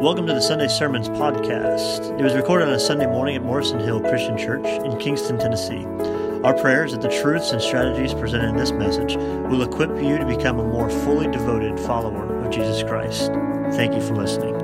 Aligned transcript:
Welcome 0.00 0.26
to 0.28 0.32
the 0.32 0.40
Sunday 0.40 0.68
Sermons 0.68 1.10
podcast. 1.10 2.18
It 2.18 2.22
was 2.22 2.32
recorded 2.32 2.68
on 2.68 2.72
a 2.72 2.80
Sunday 2.80 3.04
morning 3.04 3.36
at 3.36 3.42
Morrison 3.42 3.78
Hill 3.78 4.00
Christian 4.00 4.38
Church 4.38 4.64
in 4.64 4.96
Kingston, 4.96 5.38
Tennessee. 5.38 5.84
Our 6.42 6.54
prayer 6.54 6.86
is 6.86 6.92
that 6.92 7.02
the 7.02 7.10
truths 7.20 7.52
and 7.52 7.60
strategies 7.60 8.14
presented 8.14 8.48
in 8.48 8.56
this 8.56 8.72
message 8.72 9.16
will 9.16 9.60
equip 9.60 9.90
you 10.02 10.16
to 10.16 10.24
become 10.24 10.58
a 10.58 10.66
more 10.66 10.88
fully 10.88 11.30
devoted 11.30 11.78
follower 11.78 12.42
of 12.42 12.50
Jesus 12.50 12.82
Christ. 12.82 13.30
Thank 13.76 13.94
you 13.94 14.00
for 14.00 14.16
listening. 14.16 14.54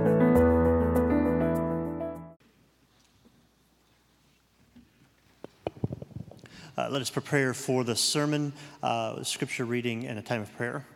Uh, 6.78 6.88
let 6.90 7.02
us 7.02 7.10
prepare 7.10 7.52
for 7.52 7.84
the 7.84 7.94
sermon, 7.94 8.54
uh, 8.82 9.22
scripture 9.22 9.66
reading, 9.66 10.06
and 10.06 10.18
a 10.18 10.22
time 10.22 10.40
of 10.40 10.56
prayer. 10.56 10.86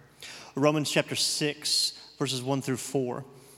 Romans 0.55 0.91
chapter 0.91 1.15
6, 1.15 1.93
verses 2.19 2.43
1 2.43 2.63
through 2.63 2.79
4. 2.79 3.23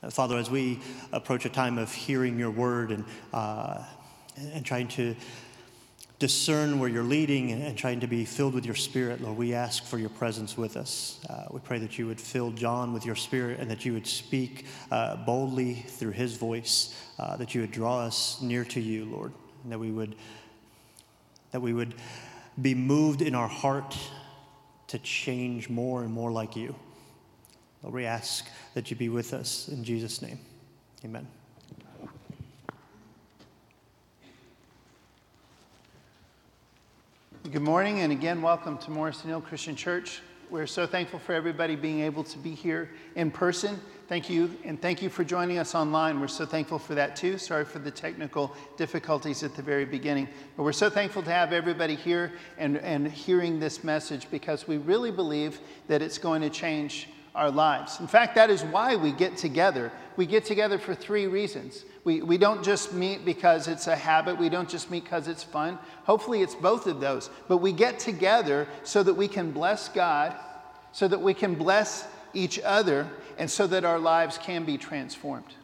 Uh, 0.00 0.10
Father, 0.10 0.38
as 0.38 0.48
we 0.48 0.78
approach 1.12 1.44
a 1.44 1.48
time 1.48 1.76
of 1.76 1.92
hearing 1.92 2.38
your 2.38 2.50
word 2.50 2.92
and, 2.92 3.04
uh, 3.32 3.82
and 4.36 4.64
trying 4.64 4.86
to 4.86 5.16
discern 6.20 6.78
where 6.78 6.88
you're 6.88 7.02
leading 7.02 7.50
and, 7.50 7.76
trying 7.76 7.98
to 8.00 8.06
be 8.06 8.24
filled 8.24 8.54
with 8.54 8.64
your 8.64 8.76
spirit, 8.76 9.20
Lord, 9.20 9.36
we 9.36 9.54
ask 9.54 9.84
for 9.84 9.98
your 9.98 10.08
presence 10.08 10.56
with 10.56 10.76
us. 10.76 11.18
Uh, 11.28 11.46
we 11.50 11.58
pray 11.60 11.80
that 11.80 11.98
you 11.98 12.06
would 12.06 12.20
fill 12.20 12.52
John 12.52 12.92
with 12.92 13.04
your 13.04 13.16
spirit 13.16 13.58
and 13.58 13.68
that 13.70 13.84
you 13.84 13.92
would 13.92 14.06
speak 14.06 14.66
uh, 14.92 15.16
boldly 15.16 15.74
through 15.74 16.12
his 16.12 16.36
voice, 16.36 16.96
uh, 17.18 17.36
that 17.36 17.54
you 17.54 17.60
would 17.62 17.72
draw 17.72 18.00
us 18.00 18.40
near 18.40 18.64
to 18.66 18.80
you, 18.80 19.04
Lord, 19.04 19.32
and 19.64 19.72
that 19.72 19.80
we 19.80 19.90
would, 19.90 20.14
that 21.50 21.60
we 21.60 21.72
would 21.72 21.94
be 22.60 22.74
moved 22.74 23.20
in 23.20 23.34
our 23.34 23.48
heart 23.48 23.96
to 24.88 24.98
change 25.00 25.68
more 25.68 26.02
and 26.02 26.12
more 26.12 26.30
like 26.30 26.54
you. 26.54 26.76
Lord, 27.82 27.94
we 27.94 28.06
ask 28.06 28.46
that 28.74 28.90
you 28.90 28.96
be 28.96 29.08
with 29.08 29.32
us 29.32 29.68
in 29.68 29.84
Jesus' 29.84 30.20
name. 30.20 30.38
Amen. 31.04 31.26
Good 37.50 37.62
morning, 37.62 38.00
and 38.00 38.12
again, 38.12 38.42
welcome 38.42 38.78
to 38.78 38.90
Morrison 38.90 39.28
Hill 39.30 39.40
Christian 39.40 39.76
Church. 39.76 40.20
We're 40.50 40.66
so 40.66 40.86
thankful 40.86 41.18
for 41.18 41.34
everybody 41.34 41.76
being 41.76 42.00
able 42.00 42.24
to 42.24 42.38
be 42.38 42.50
here 42.50 42.90
in 43.14 43.30
person. 43.30 43.80
Thank 44.08 44.28
you, 44.28 44.56
and 44.64 44.80
thank 44.80 45.00
you 45.00 45.08
for 45.08 45.22
joining 45.22 45.58
us 45.58 45.74
online. 45.74 46.20
We're 46.20 46.28
so 46.28 46.46
thankful 46.46 46.78
for 46.78 46.94
that 46.96 47.14
too. 47.14 47.38
Sorry 47.38 47.64
for 47.64 47.78
the 47.78 47.90
technical 47.90 48.54
difficulties 48.76 49.42
at 49.42 49.54
the 49.54 49.62
very 49.62 49.84
beginning. 49.84 50.26
But 50.56 50.64
we're 50.64 50.72
so 50.72 50.90
thankful 50.90 51.22
to 51.22 51.30
have 51.30 51.52
everybody 51.52 51.94
here 51.94 52.32
and, 52.56 52.78
and 52.78 53.06
hearing 53.06 53.60
this 53.60 53.84
message 53.84 54.30
because 54.30 54.66
we 54.66 54.78
really 54.78 55.10
believe 55.10 55.60
that 55.86 56.02
it's 56.02 56.18
going 56.18 56.42
to 56.42 56.50
change 56.50 57.08
our 57.38 57.50
lives. 57.50 58.00
In 58.00 58.08
fact, 58.08 58.34
that 58.34 58.50
is 58.50 58.62
why 58.64 58.96
we 58.96 59.12
get 59.12 59.36
together. 59.36 59.92
We 60.16 60.26
get 60.26 60.44
together 60.44 60.78
for 60.78 60.94
three 60.94 61.26
reasons. 61.26 61.84
We, 62.04 62.20
we 62.20 62.36
don't 62.36 62.64
just 62.64 62.92
meet 62.92 63.24
because 63.24 63.68
it's 63.68 63.86
a 63.86 63.94
habit, 63.96 64.38
we 64.38 64.48
don't 64.48 64.68
just 64.68 64.90
meet 64.90 65.04
because 65.04 65.28
it's 65.28 65.44
fun. 65.44 65.78
Hopefully, 66.04 66.42
it's 66.42 66.54
both 66.54 66.86
of 66.86 67.00
those. 67.00 67.30
But 67.46 67.58
we 67.58 67.72
get 67.72 67.98
together 67.98 68.66
so 68.82 69.02
that 69.02 69.14
we 69.14 69.28
can 69.28 69.52
bless 69.52 69.88
God, 69.88 70.34
so 70.92 71.06
that 71.06 71.20
we 71.20 71.32
can 71.32 71.54
bless 71.54 72.06
each 72.34 72.58
other, 72.60 73.08
and 73.38 73.50
so 73.50 73.66
that 73.68 73.84
our 73.84 73.98
lives 73.98 74.36
can 74.38 74.64
be 74.64 74.76
transformed. 74.76 75.54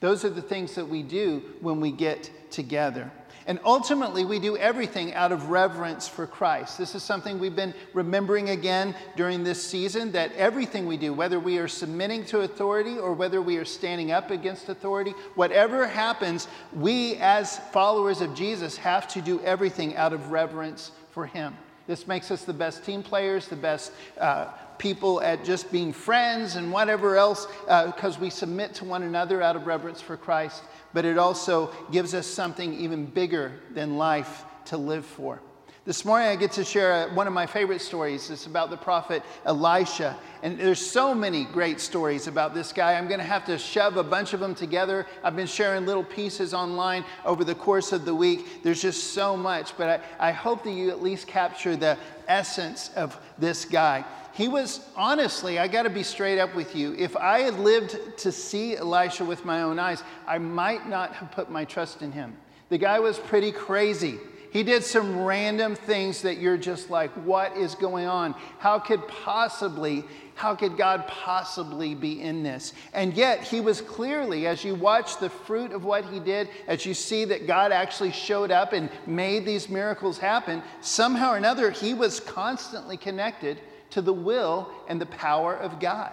Those 0.00 0.24
are 0.24 0.30
the 0.30 0.42
things 0.42 0.74
that 0.74 0.88
we 0.88 1.02
do 1.02 1.42
when 1.60 1.80
we 1.80 1.92
get 1.92 2.30
together. 2.50 3.10
And 3.48 3.58
ultimately, 3.64 4.26
we 4.26 4.38
do 4.38 4.58
everything 4.58 5.14
out 5.14 5.32
of 5.32 5.48
reverence 5.48 6.06
for 6.06 6.26
Christ. 6.26 6.76
This 6.76 6.94
is 6.94 7.02
something 7.02 7.38
we've 7.38 7.56
been 7.56 7.72
remembering 7.94 8.50
again 8.50 8.94
during 9.16 9.42
this 9.42 9.66
season 9.66 10.12
that 10.12 10.32
everything 10.34 10.86
we 10.86 10.98
do, 10.98 11.14
whether 11.14 11.40
we 11.40 11.56
are 11.56 11.66
submitting 11.66 12.26
to 12.26 12.40
authority 12.40 12.98
or 12.98 13.14
whether 13.14 13.40
we 13.40 13.56
are 13.56 13.64
standing 13.64 14.12
up 14.12 14.30
against 14.30 14.68
authority, 14.68 15.12
whatever 15.34 15.86
happens, 15.86 16.46
we 16.74 17.14
as 17.16 17.58
followers 17.72 18.20
of 18.20 18.34
Jesus 18.34 18.76
have 18.76 19.08
to 19.08 19.22
do 19.22 19.40
everything 19.40 19.96
out 19.96 20.12
of 20.12 20.30
reverence 20.30 20.92
for 21.12 21.24
Him. 21.24 21.56
This 21.86 22.06
makes 22.06 22.30
us 22.30 22.44
the 22.44 22.52
best 22.52 22.84
team 22.84 23.02
players, 23.02 23.48
the 23.48 23.56
best 23.56 23.92
uh, 24.20 24.48
people 24.76 25.22
at 25.22 25.42
just 25.42 25.72
being 25.72 25.94
friends 25.94 26.56
and 26.56 26.70
whatever 26.70 27.16
else, 27.16 27.46
because 27.64 28.18
uh, 28.18 28.20
we 28.20 28.28
submit 28.28 28.74
to 28.74 28.84
one 28.84 29.04
another 29.04 29.40
out 29.40 29.56
of 29.56 29.66
reverence 29.66 30.02
for 30.02 30.18
Christ 30.18 30.62
but 30.92 31.04
it 31.04 31.18
also 31.18 31.72
gives 31.90 32.14
us 32.14 32.26
something 32.26 32.74
even 32.74 33.06
bigger 33.06 33.52
than 33.74 33.96
life 33.96 34.44
to 34.66 34.76
live 34.76 35.04
for. 35.04 35.40
This 35.88 36.04
morning, 36.04 36.28
I 36.28 36.36
get 36.36 36.52
to 36.52 36.64
share 36.64 36.92
uh, 36.92 37.14
one 37.14 37.26
of 37.26 37.32
my 37.32 37.46
favorite 37.46 37.80
stories. 37.80 38.28
It's 38.28 38.44
about 38.44 38.68
the 38.68 38.76
prophet 38.76 39.22
Elisha. 39.46 40.18
And 40.42 40.60
there's 40.60 40.84
so 40.84 41.14
many 41.14 41.46
great 41.46 41.80
stories 41.80 42.26
about 42.26 42.52
this 42.52 42.74
guy. 42.74 42.92
I'm 42.92 43.08
going 43.08 43.20
to 43.20 43.24
have 43.24 43.46
to 43.46 43.56
shove 43.56 43.96
a 43.96 44.04
bunch 44.04 44.34
of 44.34 44.40
them 44.40 44.54
together. 44.54 45.06
I've 45.24 45.34
been 45.34 45.46
sharing 45.46 45.86
little 45.86 46.04
pieces 46.04 46.52
online 46.52 47.06
over 47.24 47.42
the 47.42 47.54
course 47.54 47.92
of 47.92 48.04
the 48.04 48.14
week. 48.14 48.62
There's 48.62 48.82
just 48.82 49.14
so 49.14 49.34
much, 49.34 49.78
but 49.78 50.02
I, 50.20 50.28
I 50.28 50.32
hope 50.32 50.62
that 50.64 50.72
you 50.72 50.90
at 50.90 51.02
least 51.02 51.26
capture 51.26 51.74
the 51.74 51.96
essence 52.28 52.90
of 52.94 53.18
this 53.38 53.64
guy. 53.64 54.04
He 54.32 54.46
was, 54.46 54.80
honestly, 54.94 55.58
I 55.58 55.66
got 55.66 55.82
to 55.82 55.90
be 55.90 56.04
straight 56.04 56.38
up 56.38 56.54
with 56.54 56.76
you. 56.76 56.94
If 56.94 57.16
I 57.16 57.40
had 57.40 57.58
lived 57.58 57.98
to 58.18 58.30
see 58.30 58.76
Elisha 58.76 59.24
with 59.24 59.44
my 59.44 59.62
own 59.62 59.80
eyes, 59.80 60.04
I 60.28 60.38
might 60.38 60.88
not 60.88 61.12
have 61.14 61.32
put 61.32 61.50
my 61.50 61.64
trust 61.64 62.02
in 62.02 62.12
him. 62.12 62.36
The 62.68 62.78
guy 62.78 63.00
was 63.00 63.18
pretty 63.18 63.50
crazy. 63.50 64.18
He 64.50 64.62
did 64.62 64.82
some 64.82 65.24
random 65.24 65.74
things 65.74 66.22
that 66.22 66.38
you're 66.38 66.56
just 66.56 66.90
like, 66.90 67.10
what 67.24 67.56
is 67.56 67.74
going 67.74 68.06
on? 68.06 68.34
How 68.58 68.78
could 68.78 69.06
possibly, 69.06 70.04
how 70.34 70.54
could 70.54 70.76
God 70.76 71.06
possibly 71.06 71.94
be 71.94 72.22
in 72.22 72.42
this? 72.42 72.72
And 72.94 73.14
yet, 73.14 73.42
he 73.42 73.60
was 73.60 73.80
clearly, 73.80 74.46
as 74.46 74.64
you 74.64 74.74
watch 74.74 75.18
the 75.18 75.28
fruit 75.28 75.72
of 75.72 75.84
what 75.84 76.06
he 76.06 76.18
did, 76.18 76.48
as 76.66 76.86
you 76.86 76.94
see 76.94 77.26
that 77.26 77.46
God 77.46 77.72
actually 77.72 78.12
showed 78.12 78.50
up 78.50 78.72
and 78.72 78.88
made 79.06 79.44
these 79.44 79.68
miracles 79.68 80.18
happen, 80.18 80.62
somehow 80.80 81.32
or 81.32 81.36
another, 81.36 81.70
he 81.70 81.92
was 81.92 82.20
constantly 82.20 82.96
connected 82.96 83.60
to 83.90 84.00
the 84.00 84.12
will 84.12 84.70
and 84.88 85.00
the 85.00 85.06
power 85.06 85.54
of 85.54 85.78
God. 85.78 86.12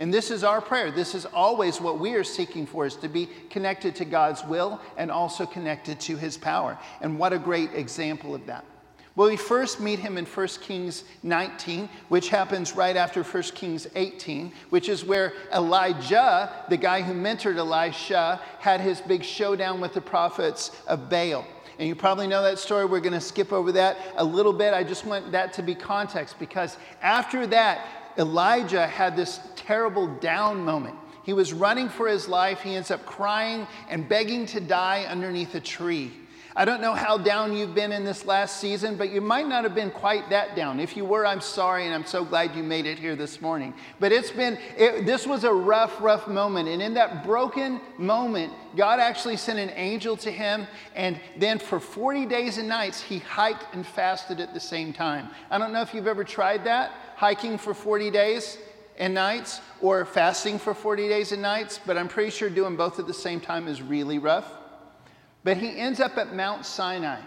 And 0.00 0.12
this 0.12 0.30
is 0.30 0.42
our 0.42 0.62
prayer. 0.62 0.90
This 0.90 1.14
is 1.14 1.26
always 1.26 1.78
what 1.78 2.00
we 2.00 2.14
are 2.14 2.24
seeking 2.24 2.66
for 2.66 2.86
is 2.86 2.96
to 2.96 3.08
be 3.08 3.28
connected 3.50 3.94
to 3.96 4.06
God's 4.06 4.42
will 4.42 4.80
and 4.96 5.10
also 5.10 5.44
connected 5.44 6.00
to 6.00 6.16
his 6.16 6.38
power. 6.38 6.78
And 7.02 7.18
what 7.18 7.34
a 7.34 7.38
great 7.38 7.74
example 7.74 8.34
of 8.34 8.46
that. 8.46 8.64
Well, 9.14 9.28
we 9.28 9.36
first 9.36 9.78
meet 9.78 9.98
him 9.98 10.16
in 10.16 10.24
1 10.24 10.46
Kings 10.62 11.04
19, 11.22 11.90
which 12.08 12.30
happens 12.30 12.74
right 12.74 12.96
after 12.96 13.22
1 13.22 13.42
Kings 13.54 13.86
18, 13.94 14.50
which 14.70 14.88
is 14.88 15.04
where 15.04 15.34
Elijah, 15.52 16.50
the 16.70 16.78
guy 16.78 17.02
who 17.02 17.12
mentored 17.12 17.58
Elisha, 17.58 18.40
had 18.58 18.80
his 18.80 19.02
big 19.02 19.22
showdown 19.22 19.82
with 19.82 19.92
the 19.92 20.00
prophets 20.00 20.70
of 20.86 21.10
Baal. 21.10 21.44
And 21.78 21.86
you 21.86 21.94
probably 21.94 22.26
know 22.26 22.42
that 22.42 22.58
story. 22.58 22.86
We're 22.86 23.00
going 23.00 23.12
to 23.12 23.20
skip 23.20 23.52
over 23.52 23.72
that 23.72 23.98
a 24.16 24.24
little 24.24 24.52
bit. 24.52 24.72
I 24.72 24.82
just 24.84 25.04
want 25.04 25.32
that 25.32 25.52
to 25.54 25.62
be 25.62 25.74
context 25.74 26.38
because 26.38 26.78
after 27.02 27.46
that, 27.48 27.99
Elijah 28.18 28.86
had 28.86 29.16
this 29.16 29.40
terrible 29.56 30.06
down 30.18 30.64
moment. 30.64 30.96
He 31.22 31.32
was 31.32 31.52
running 31.52 31.88
for 31.88 32.08
his 32.08 32.28
life. 32.28 32.60
He 32.60 32.74
ends 32.74 32.90
up 32.90 33.04
crying 33.06 33.66
and 33.88 34.08
begging 34.08 34.46
to 34.46 34.60
die 34.60 35.04
underneath 35.04 35.54
a 35.54 35.60
tree. 35.60 36.12
I 36.56 36.64
don't 36.64 36.80
know 36.80 36.94
how 36.94 37.16
down 37.16 37.56
you've 37.56 37.76
been 37.76 37.92
in 37.92 38.04
this 38.04 38.24
last 38.24 38.60
season, 38.60 38.96
but 38.96 39.10
you 39.10 39.20
might 39.20 39.46
not 39.46 39.62
have 39.62 39.74
been 39.74 39.90
quite 39.90 40.28
that 40.30 40.56
down. 40.56 40.80
If 40.80 40.96
you 40.96 41.04
were, 41.04 41.24
I'm 41.24 41.40
sorry, 41.40 41.86
and 41.86 41.94
I'm 41.94 42.04
so 42.04 42.24
glad 42.24 42.56
you 42.56 42.64
made 42.64 42.86
it 42.86 42.98
here 42.98 43.14
this 43.14 43.40
morning. 43.40 43.72
But 44.00 44.10
it's 44.10 44.32
been, 44.32 44.58
it, 44.76 45.06
this 45.06 45.26
was 45.28 45.44
a 45.44 45.52
rough, 45.52 46.00
rough 46.00 46.26
moment. 46.26 46.68
And 46.68 46.82
in 46.82 46.94
that 46.94 47.24
broken 47.24 47.80
moment, 47.98 48.52
God 48.76 48.98
actually 48.98 49.36
sent 49.36 49.60
an 49.60 49.70
angel 49.76 50.16
to 50.18 50.30
him. 50.30 50.66
And 50.96 51.20
then 51.38 51.60
for 51.60 51.78
40 51.78 52.26
days 52.26 52.58
and 52.58 52.68
nights, 52.68 53.00
he 53.00 53.18
hiked 53.18 53.72
and 53.72 53.86
fasted 53.86 54.40
at 54.40 54.52
the 54.52 54.60
same 54.60 54.92
time. 54.92 55.28
I 55.50 55.58
don't 55.58 55.72
know 55.72 55.82
if 55.82 55.94
you've 55.94 56.08
ever 56.08 56.24
tried 56.24 56.64
that, 56.64 56.92
hiking 57.20 57.58
for 57.58 57.74
40 57.74 58.10
days 58.10 58.56
and 58.96 59.12
nights 59.12 59.60
or 59.82 60.06
fasting 60.06 60.58
for 60.58 60.72
40 60.72 61.06
days 61.06 61.32
and 61.32 61.42
nights, 61.42 61.78
but 61.84 61.98
I'm 61.98 62.08
pretty 62.08 62.30
sure 62.30 62.48
doing 62.48 62.76
both 62.76 62.98
at 62.98 63.06
the 63.06 63.12
same 63.12 63.40
time 63.40 63.68
is 63.68 63.82
really 63.82 64.18
rough. 64.18 64.50
But 65.44 65.58
he 65.58 65.76
ends 65.78 66.00
up 66.00 66.16
at 66.16 66.34
Mount 66.34 66.64
Sinai. 66.64 67.20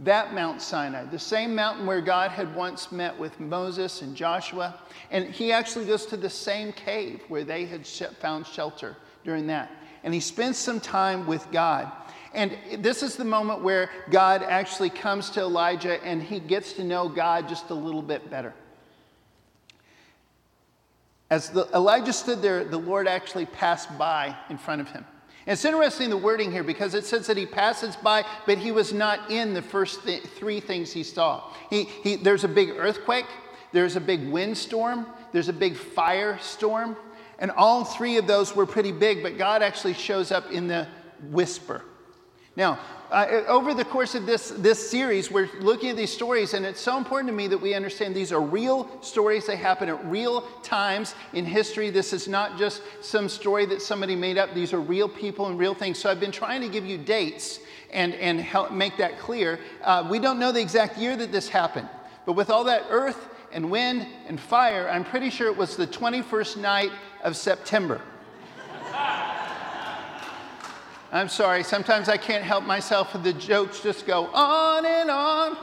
That 0.00 0.32
Mount 0.32 0.62
Sinai, 0.62 1.04
the 1.04 1.18
same 1.18 1.54
mountain 1.54 1.84
where 1.84 2.00
God 2.00 2.30
had 2.30 2.54
once 2.54 2.90
met 2.90 3.18
with 3.18 3.38
Moses 3.38 4.00
and 4.00 4.16
Joshua. 4.16 4.80
And 5.10 5.26
he 5.26 5.52
actually 5.52 5.84
goes 5.84 6.06
to 6.06 6.16
the 6.16 6.30
same 6.30 6.72
cave 6.72 7.22
where 7.28 7.44
they 7.44 7.66
had 7.66 7.86
found 7.86 8.46
shelter 8.46 8.96
during 9.22 9.46
that. 9.48 9.70
And 10.02 10.14
he 10.14 10.20
spends 10.20 10.56
some 10.56 10.80
time 10.80 11.26
with 11.26 11.46
God. 11.52 11.92
And 12.32 12.56
this 12.78 13.02
is 13.02 13.16
the 13.16 13.24
moment 13.26 13.60
where 13.62 13.90
God 14.08 14.42
actually 14.42 14.88
comes 14.88 15.28
to 15.30 15.40
Elijah 15.40 16.02
and 16.02 16.22
he 16.22 16.40
gets 16.40 16.72
to 16.74 16.84
know 16.84 17.06
God 17.06 17.50
just 17.50 17.68
a 17.68 17.74
little 17.74 18.00
bit 18.00 18.30
better. 18.30 18.54
As 21.28 21.50
the, 21.50 21.68
Elijah 21.74 22.12
stood 22.12 22.40
there, 22.40 22.64
the 22.64 22.78
Lord 22.78 23.08
actually 23.08 23.46
passed 23.46 23.96
by 23.98 24.36
in 24.48 24.58
front 24.58 24.80
of 24.80 24.88
him. 24.90 25.04
And 25.46 25.52
it's 25.52 25.64
interesting 25.64 26.10
the 26.10 26.16
wording 26.16 26.50
here 26.50 26.64
because 26.64 26.94
it 26.94 27.04
says 27.04 27.26
that 27.28 27.36
he 27.36 27.46
passes 27.46 27.96
by, 27.96 28.24
but 28.46 28.58
he 28.58 28.72
was 28.72 28.92
not 28.92 29.30
in 29.30 29.54
the 29.54 29.62
first 29.62 30.04
th- 30.04 30.22
three 30.22 30.60
things 30.60 30.92
he 30.92 31.02
saw. 31.02 31.52
He, 31.70 31.84
he, 31.84 32.16
there's 32.16 32.44
a 32.44 32.48
big 32.48 32.70
earthquake, 32.70 33.26
there's 33.72 33.96
a 33.96 34.00
big 34.00 34.28
windstorm, 34.28 35.06
there's 35.32 35.48
a 35.48 35.52
big 35.52 35.74
firestorm, 35.74 36.96
and 37.38 37.50
all 37.52 37.84
three 37.84 38.16
of 38.16 38.26
those 38.26 38.56
were 38.56 38.66
pretty 38.66 38.92
big, 38.92 39.22
but 39.22 39.38
God 39.38 39.62
actually 39.62 39.94
shows 39.94 40.32
up 40.32 40.50
in 40.50 40.66
the 40.66 40.88
whisper. 41.30 41.84
Now, 42.56 42.78
uh, 43.10 43.42
over 43.46 43.74
the 43.74 43.84
course 43.84 44.14
of 44.14 44.26
this, 44.26 44.48
this 44.50 44.90
series, 44.90 45.30
we're 45.30 45.48
looking 45.60 45.90
at 45.90 45.96
these 45.96 46.12
stories, 46.12 46.54
and 46.54 46.64
it's 46.64 46.80
so 46.80 46.96
important 46.96 47.28
to 47.28 47.36
me 47.36 47.46
that 47.48 47.58
we 47.58 47.74
understand 47.74 48.16
these 48.16 48.32
are 48.32 48.40
real 48.40 48.88
stories. 49.02 49.46
They 49.46 49.56
happen 49.56 49.88
at 49.88 50.04
real 50.06 50.40
times 50.62 51.14
in 51.34 51.44
history. 51.44 51.90
This 51.90 52.12
is 52.12 52.26
not 52.26 52.58
just 52.58 52.82
some 53.02 53.28
story 53.28 53.66
that 53.66 53.82
somebody 53.82 54.16
made 54.16 54.38
up. 54.38 54.54
These 54.54 54.72
are 54.72 54.80
real 54.80 55.08
people 55.08 55.46
and 55.46 55.58
real 55.58 55.74
things. 55.74 55.98
So 55.98 56.10
I've 56.10 56.18
been 56.18 56.32
trying 56.32 56.62
to 56.62 56.68
give 56.68 56.84
you 56.84 56.98
dates 56.98 57.60
and, 57.92 58.14
and 58.14 58.40
help 58.40 58.72
make 58.72 58.96
that 58.96 59.18
clear. 59.18 59.60
Uh, 59.84 60.08
we 60.10 60.18
don't 60.18 60.40
know 60.40 60.50
the 60.50 60.60
exact 60.60 60.98
year 60.98 61.14
that 61.16 61.30
this 61.30 61.48
happened, 61.48 61.88
but 62.24 62.32
with 62.32 62.50
all 62.50 62.64
that 62.64 62.84
earth 62.88 63.28
and 63.52 63.70
wind 63.70 64.06
and 64.26 64.40
fire, 64.40 64.88
I'm 64.88 65.04
pretty 65.04 65.30
sure 65.30 65.46
it 65.46 65.56
was 65.56 65.76
the 65.76 65.86
21st 65.86 66.56
night 66.56 66.90
of 67.22 67.36
September. 67.36 68.00
I'm 71.16 71.28
sorry, 71.28 71.62
sometimes 71.62 72.08
I 72.08 72.16
can't 72.16 72.44
help 72.44 72.64
myself, 72.64 73.14
and 73.14 73.24
the 73.24 73.32
jokes 73.32 73.80
just 73.80 74.06
go 74.06 74.26
on 74.26 74.84
and 74.84 75.10
on. 75.10 75.56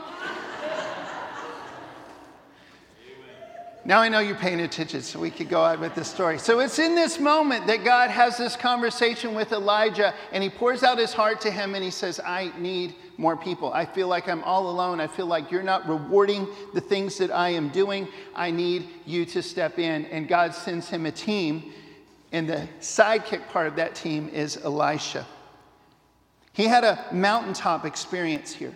Now 3.86 4.00
I 4.00 4.08
know 4.08 4.20
you're 4.20 4.34
paying 4.34 4.60
attention, 4.60 5.02
so 5.02 5.20
we 5.20 5.30
could 5.30 5.50
go 5.50 5.62
on 5.62 5.78
with 5.78 5.94
this 5.94 6.08
story. 6.08 6.38
So 6.38 6.60
it's 6.60 6.78
in 6.78 6.94
this 6.94 7.20
moment 7.20 7.66
that 7.66 7.84
God 7.84 8.08
has 8.08 8.38
this 8.38 8.56
conversation 8.56 9.34
with 9.34 9.52
Elijah, 9.52 10.14
and 10.32 10.42
he 10.42 10.48
pours 10.48 10.82
out 10.82 10.96
his 10.96 11.12
heart 11.12 11.42
to 11.42 11.50
him, 11.50 11.74
and 11.74 11.84
he 11.84 11.90
says, 11.90 12.18
I 12.18 12.50
need 12.56 12.94
more 13.18 13.36
people. 13.36 13.70
I 13.74 13.84
feel 13.84 14.08
like 14.08 14.26
I'm 14.26 14.42
all 14.44 14.70
alone. 14.70 15.00
I 15.00 15.06
feel 15.06 15.26
like 15.26 15.50
you're 15.50 15.62
not 15.62 15.86
rewarding 15.86 16.48
the 16.72 16.80
things 16.80 17.18
that 17.18 17.30
I 17.30 17.50
am 17.50 17.68
doing. 17.68 18.08
I 18.34 18.50
need 18.50 18.88
you 19.04 19.26
to 19.26 19.42
step 19.42 19.78
in. 19.78 20.06
And 20.06 20.26
God 20.26 20.54
sends 20.54 20.88
him 20.88 21.04
a 21.04 21.12
team, 21.12 21.70
and 22.32 22.48
the 22.48 22.66
sidekick 22.80 23.46
part 23.48 23.66
of 23.66 23.76
that 23.76 23.94
team 23.94 24.30
is 24.30 24.56
Elisha. 24.64 25.26
He 26.54 26.64
had 26.64 26.84
a 26.84 27.04
mountaintop 27.12 27.84
experience 27.84 28.52
here. 28.52 28.74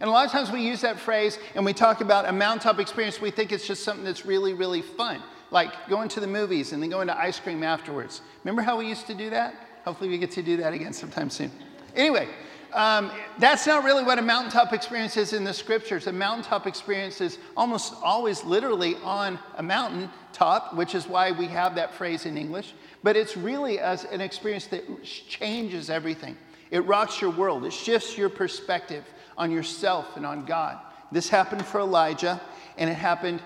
And 0.00 0.08
a 0.08 0.12
lot 0.12 0.24
of 0.24 0.30
times 0.30 0.52
we 0.52 0.62
use 0.62 0.80
that 0.82 0.98
phrase 1.00 1.38
and 1.56 1.64
we 1.64 1.72
talk 1.72 2.00
about 2.00 2.28
a 2.28 2.32
mountaintop 2.32 2.78
experience, 2.78 3.20
we 3.20 3.32
think 3.32 3.50
it's 3.50 3.66
just 3.66 3.82
something 3.82 4.04
that's 4.04 4.24
really, 4.24 4.54
really 4.54 4.82
fun, 4.82 5.20
like 5.50 5.72
going 5.88 6.08
to 6.10 6.20
the 6.20 6.26
movies 6.26 6.72
and 6.72 6.80
then 6.80 6.90
going 6.90 7.08
to 7.08 7.18
ice 7.18 7.40
cream 7.40 7.64
afterwards. 7.64 8.22
Remember 8.44 8.62
how 8.62 8.78
we 8.78 8.86
used 8.86 9.08
to 9.08 9.14
do 9.14 9.30
that? 9.30 9.54
Hopefully, 9.84 10.08
we 10.08 10.18
get 10.18 10.30
to 10.32 10.42
do 10.42 10.56
that 10.58 10.72
again 10.72 10.92
sometime 10.92 11.30
soon. 11.30 11.50
Anyway, 11.96 12.28
um, 12.72 13.10
that's 13.38 13.66
not 13.66 13.82
really 13.82 14.04
what 14.04 14.18
a 14.18 14.22
mountaintop 14.22 14.72
experience 14.72 15.16
is 15.16 15.32
in 15.32 15.42
the 15.42 15.54
scriptures. 15.54 16.06
A 16.06 16.12
mountaintop 16.12 16.68
experience 16.68 17.20
is 17.20 17.38
almost 17.56 17.94
always 18.02 18.44
literally 18.44 18.96
on 19.02 19.38
a 19.56 19.62
mountain 19.62 20.10
top, 20.32 20.74
which 20.74 20.94
is 20.94 21.08
why 21.08 21.32
we 21.32 21.46
have 21.46 21.74
that 21.74 21.94
phrase 21.94 22.26
in 22.26 22.36
English. 22.36 22.74
But 23.02 23.16
it's 23.16 23.36
really 23.36 23.80
as 23.80 24.04
an 24.04 24.20
experience 24.20 24.66
that 24.66 24.84
changes 25.02 25.90
everything. 25.90 26.36
It 26.70 26.80
rocks 26.80 27.20
your 27.20 27.30
world, 27.30 27.64
it 27.64 27.72
shifts 27.72 28.18
your 28.18 28.28
perspective 28.28 29.04
on 29.36 29.50
yourself 29.50 30.16
and 30.16 30.26
on 30.26 30.44
God. 30.44 30.78
This 31.10 31.28
happened 31.28 31.64
for 31.64 31.80
Elijah, 31.80 32.40
and 32.76 32.90
it 32.90 32.94
happened 32.94 33.40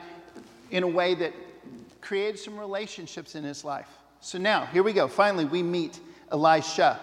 in 0.70 0.82
a 0.82 0.88
way 0.88 1.14
that 1.14 1.32
created 2.00 2.38
some 2.38 2.58
relationships 2.58 3.34
in 3.34 3.44
his 3.44 3.64
life. 3.64 3.88
So 4.20 4.38
now, 4.38 4.66
here 4.66 4.82
we 4.82 4.92
go. 4.92 5.06
Finally, 5.08 5.44
we 5.44 5.62
meet 5.62 6.00
Elisha. 6.30 6.98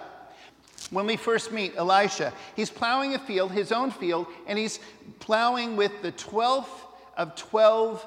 When 0.89 1.05
we 1.05 1.17
first 1.17 1.51
meet 1.51 1.75
Elisha, 1.75 2.33
he's 2.55 2.69
plowing 2.69 3.13
a 3.13 3.19
field, 3.19 3.51
his 3.51 3.71
own 3.71 3.91
field, 3.91 4.27
and 4.47 4.57
he's 4.57 4.79
plowing 5.19 5.75
with 5.75 6.01
the 6.01 6.11
12th 6.13 6.67
of 7.15 7.35
12 7.35 8.05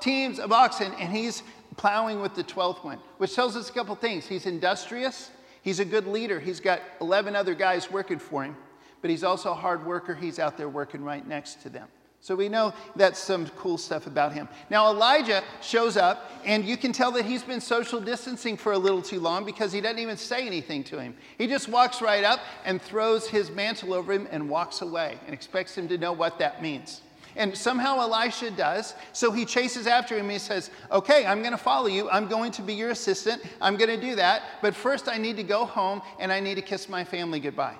teams 0.00 0.38
of 0.38 0.50
oxen, 0.52 0.92
and 0.98 1.12
he's 1.12 1.42
plowing 1.76 2.20
with 2.20 2.34
the 2.34 2.44
12th 2.44 2.84
one, 2.84 2.98
which 3.18 3.34
tells 3.34 3.56
us 3.56 3.68
a 3.68 3.72
couple 3.72 3.94
things. 3.94 4.26
He's 4.26 4.46
industrious, 4.46 5.30
He's 5.62 5.80
a 5.80 5.84
good 5.84 6.06
leader. 6.06 6.38
He's 6.40 6.60
got 6.60 6.82
11 7.00 7.34
other 7.34 7.54
guys 7.54 7.90
working 7.90 8.18
for 8.18 8.44
him, 8.44 8.56
but 9.00 9.10
he's 9.10 9.24
also 9.24 9.52
a 9.52 9.54
hard 9.54 9.86
worker. 9.86 10.14
He's 10.14 10.38
out 10.38 10.58
there 10.58 10.68
working 10.68 11.02
right 11.02 11.26
next 11.26 11.62
to 11.62 11.68
them. 11.68 11.88
So 12.22 12.36
we 12.36 12.48
know 12.48 12.72
that's 12.94 13.18
some 13.18 13.48
cool 13.56 13.76
stuff 13.76 14.06
about 14.06 14.32
him. 14.32 14.48
Now, 14.70 14.88
Elijah 14.92 15.42
shows 15.60 15.96
up, 15.96 16.30
and 16.44 16.64
you 16.64 16.76
can 16.76 16.92
tell 16.92 17.10
that 17.12 17.24
he's 17.24 17.42
been 17.42 17.60
social 17.60 18.00
distancing 18.00 18.56
for 18.56 18.72
a 18.72 18.78
little 18.78 19.02
too 19.02 19.18
long 19.18 19.44
because 19.44 19.72
he 19.72 19.80
doesn't 19.80 19.98
even 19.98 20.16
say 20.16 20.46
anything 20.46 20.84
to 20.84 21.00
him. 21.00 21.16
He 21.36 21.48
just 21.48 21.66
walks 21.66 22.00
right 22.00 22.22
up 22.22 22.38
and 22.64 22.80
throws 22.80 23.26
his 23.26 23.50
mantle 23.50 23.92
over 23.92 24.12
him 24.12 24.28
and 24.30 24.48
walks 24.48 24.82
away 24.82 25.18
and 25.26 25.34
expects 25.34 25.76
him 25.76 25.88
to 25.88 25.98
know 25.98 26.12
what 26.12 26.38
that 26.38 26.62
means. 26.62 27.00
And 27.36 27.56
somehow 27.56 28.00
Elisha 28.00 28.50
does. 28.50 28.94
So 29.12 29.30
he 29.30 29.44
chases 29.44 29.86
after 29.86 30.16
him. 30.16 30.28
He 30.28 30.38
says, 30.38 30.70
Okay, 30.90 31.26
I'm 31.26 31.40
going 31.40 31.52
to 31.52 31.58
follow 31.58 31.86
you. 31.88 32.08
I'm 32.10 32.28
going 32.28 32.52
to 32.52 32.62
be 32.62 32.74
your 32.74 32.90
assistant. 32.90 33.42
I'm 33.60 33.76
going 33.76 33.90
to 33.90 34.00
do 34.00 34.16
that. 34.16 34.42
But 34.60 34.74
first, 34.74 35.08
I 35.08 35.18
need 35.18 35.36
to 35.36 35.42
go 35.42 35.64
home 35.64 36.02
and 36.18 36.32
I 36.32 36.40
need 36.40 36.56
to 36.56 36.62
kiss 36.62 36.88
my 36.88 37.04
family 37.04 37.40
goodbye. 37.40 37.76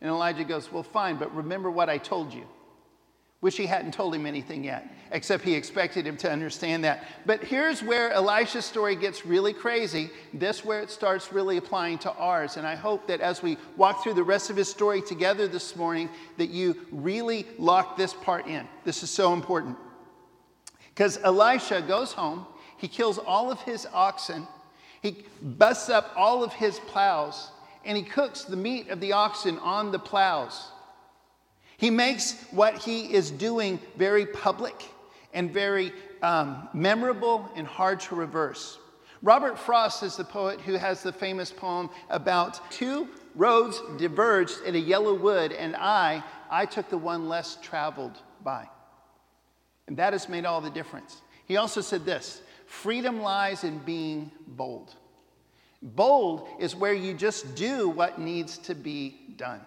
And 0.00 0.10
Elijah 0.10 0.44
goes, 0.44 0.70
Well, 0.72 0.82
fine, 0.82 1.16
but 1.16 1.34
remember 1.34 1.70
what 1.70 1.88
I 1.88 1.98
told 1.98 2.32
you. 2.32 2.46
Wish 3.42 3.56
he 3.56 3.66
hadn't 3.66 3.92
told 3.92 4.14
him 4.14 4.24
anything 4.24 4.62
yet, 4.62 4.88
except 5.10 5.42
he 5.42 5.54
expected 5.54 6.06
him 6.06 6.16
to 6.18 6.30
understand 6.30 6.84
that. 6.84 7.04
But 7.26 7.42
here's 7.42 7.82
where 7.82 8.12
Elisha's 8.12 8.64
story 8.64 8.94
gets 8.94 9.26
really 9.26 9.52
crazy. 9.52 10.10
This 10.32 10.64
where 10.64 10.80
it 10.80 10.90
starts 10.90 11.32
really 11.32 11.56
applying 11.56 11.98
to 11.98 12.12
ours. 12.12 12.56
And 12.56 12.64
I 12.64 12.76
hope 12.76 13.08
that 13.08 13.20
as 13.20 13.42
we 13.42 13.58
walk 13.76 14.04
through 14.04 14.14
the 14.14 14.22
rest 14.22 14.48
of 14.48 14.56
his 14.56 14.70
story 14.70 15.02
together 15.02 15.48
this 15.48 15.74
morning, 15.74 16.08
that 16.36 16.50
you 16.50 16.86
really 16.92 17.44
lock 17.58 17.96
this 17.96 18.14
part 18.14 18.46
in. 18.46 18.64
This 18.84 19.02
is 19.02 19.10
so 19.10 19.32
important. 19.32 19.76
Because 20.94 21.18
Elisha 21.24 21.82
goes 21.82 22.12
home, 22.12 22.46
he 22.76 22.86
kills 22.86 23.18
all 23.18 23.50
of 23.50 23.60
his 23.62 23.88
oxen, 23.92 24.46
he 25.00 25.24
busts 25.40 25.88
up 25.88 26.12
all 26.14 26.44
of 26.44 26.52
his 26.52 26.78
plows, 26.78 27.50
and 27.84 27.96
he 27.96 28.04
cooks 28.04 28.44
the 28.44 28.56
meat 28.56 28.88
of 28.88 29.00
the 29.00 29.12
oxen 29.12 29.58
on 29.58 29.90
the 29.90 29.98
plows. 29.98 30.71
He 31.82 31.90
makes 31.90 32.40
what 32.52 32.78
he 32.78 33.12
is 33.12 33.32
doing 33.32 33.80
very 33.96 34.24
public 34.24 34.84
and 35.34 35.50
very 35.52 35.92
um, 36.22 36.68
memorable 36.72 37.50
and 37.56 37.66
hard 37.66 37.98
to 38.02 38.14
reverse. 38.14 38.78
Robert 39.20 39.58
Frost 39.58 40.04
is 40.04 40.16
the 40.16 40.22
poet 40.22 40.60
who 40.60 40.74
has 40.74 41.02
the 41.02 41.12
famous 41.12 41.50
poem 41.50 41.90
about 42.08 42.70
two 42.70 43.08
roads 43.34 43.82
diverged 43.98 44.58
in 44.64 44.76
a 44.76 44.78
yellow 44.78 45.12
wood, 45.12 45.50
and 45.50 45.74
I, 45.74 46.22
I 46.48 46.66
took 46.66 46.88
the 46.88 46.98
one 46.98 47.28
less 47.28 47.58
traveled 47.60 48.16
by. 48.44 48.68
And 49.88 49.96
that 49.96 50.12
has 50.12 50.28
made 50.28 50.44
all 50.44 50.60
the 50.60 50.70
difference. 50.70 51.20
He 51.46 51.56
also 51.56 51.80
said 51.80 52.04
this 52.04 52.42
freedom 52.66 53.22
lies 53.22 53.64
in 53.64 53.78
being 53.78 54.30
bold. 54.46 54.94
Bold 55.82 56.46
is 56.60 56.76
where 56.76 56.94
you 56.94 57.12
just 57.12 57.56
do 57.56 57.88
what 57.88 58.20
needs 58.20 58.56
to 58.58 58.76
be 58.76 59.34
done. 59.36 59.62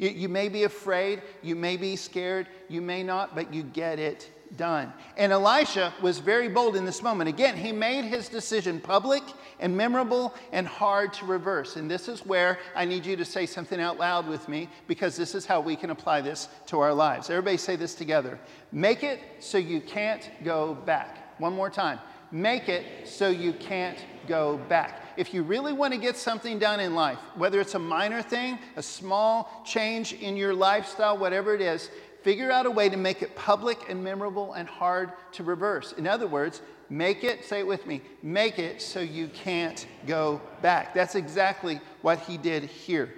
You, 0.00 0.08
you 0.08 0.28
may 0.28 0.48
be 0.48 0.64
afraid, 0.64 1.22
you 1.42 1.54
may 1.54 1.76
be 1.76 1.94
scared, 1.94 2.48
you 2.68 2.80
may 2.80 3.04
not, 3.04 3.36
but 3.36 3.54
you 3.54 3.62
get 3.62 4.00
it 4.00 4.30
done. 4.56 4.92
And 5.16 5.30
Elisha 5.30 5.94
was 6.02 6.18
very 6.18 6.48
bold 6.48 6.74
in 6.74 6.84
this 6.84 7.02
moment. 7.02 7.28
Again, 7.28 7.56
he 7.56 7.70
made 7.70 8.04
his 8.04 8.28
decision 8.28 8.80
public 8.80 9.22
and 9.60 9.76
memorable 9.76 10.34
and 10.52 10.66
hard 10.66 11.12
to 11.14 11.26
reverse. 11.26 11.76
And 11.76 11.88
this 11.88 12.08
is 12.08 12.24
where 12.26 12.58
I 12.74 12.84
need 12.84 13.06
you 13.06 13.14
to 13.16 13.24
say 13.24 13.46
something 13.46 13.80
out 13.80 13.98
loud 13.98 14.26
with 14.26 14.48
me 14.48 14.68
because 14.88 15.16
this 15.16 15.34
is 15.34 15.46
how 15.46 15.60
we 15.60 15.76
can 15.76 15.90
apply 15.90 16.22
this 16.22 16.48
to 16.66 16.80
our 16.80 16.94
lives. 16.94 17.30
Everybody 17.30 17.58
say 17.58 17.76
this 17.76 17.94
together. 17.94 18.40
Make 18.72 19.04
it 19.04 19.20
so 19.38 19.58
you 19.58 19.80
can't 19.80 20.28
go 20.42 20.74
back. 20.74 21.38
One 21.38 21.52
more 21.52 21.70
time. 21.70 22.00
Make 22.32 22.68
it 22.68 23.06
so 23.06 23.28
you 23.28 23.52
can't 23.52 23.98
go 24.26 24.56
back 24.68 24.99
if 25.16 25.34
you 25.34 25.42
really 25.42 25.72
want 25.72 25.92
to 25.92 25.98
get 25.98 26.16
something 26.16 26.58
done 26.58 26.80
in 26.80 26.94
life, 26.94 27.18
whether 27.34 27.60
it's 27.60 27.74
a 27.74 27.78
minor 27.78 28.22
thing, 28.22 28.58
a 28.76 28.82
small 28.82 29.62
change 29.64 30.12
in 30.12 30.36
your 30.36 30.54
lifestyle, 30.54 31.16
whatever 31.16 31.54
it 31.54 31.60
is, 31.60 31.90
figure 32.22 32.50
out 32.50 32.66
a 32.66 32.70
way 32.70 32.88
to 32.88 32.96
make 32.96 33.22
it 33.22 33.34
public 33.34 33.88
and 33.88 34.02
memorable 34.02 34.52
and 34.54 34.68
hard 34.68 35.12
to 35.32 35.42
reverse. 35.42 35.92
In 35.92 36.06
other 36.06 36.26
words, 36.26 36.62
make 36.88 37.24
it, 37.24 37.44
say 37.44 37.60
it 37.60 37.66
with 37.66 37.86
me, 37.86 38.02
make 38.22 38.58
it 38.58 38.82
so 38.82 39.00
you 39.00 39.28
can't 39.28 39.86
go 40.06 40.40
back. 40.62 40.94
That's 40.94 41.14
exactly 41.14 41.80
what 42.02 42.18
he 42.20 42.36
did 42.36 42.64
here. 42.64 43.14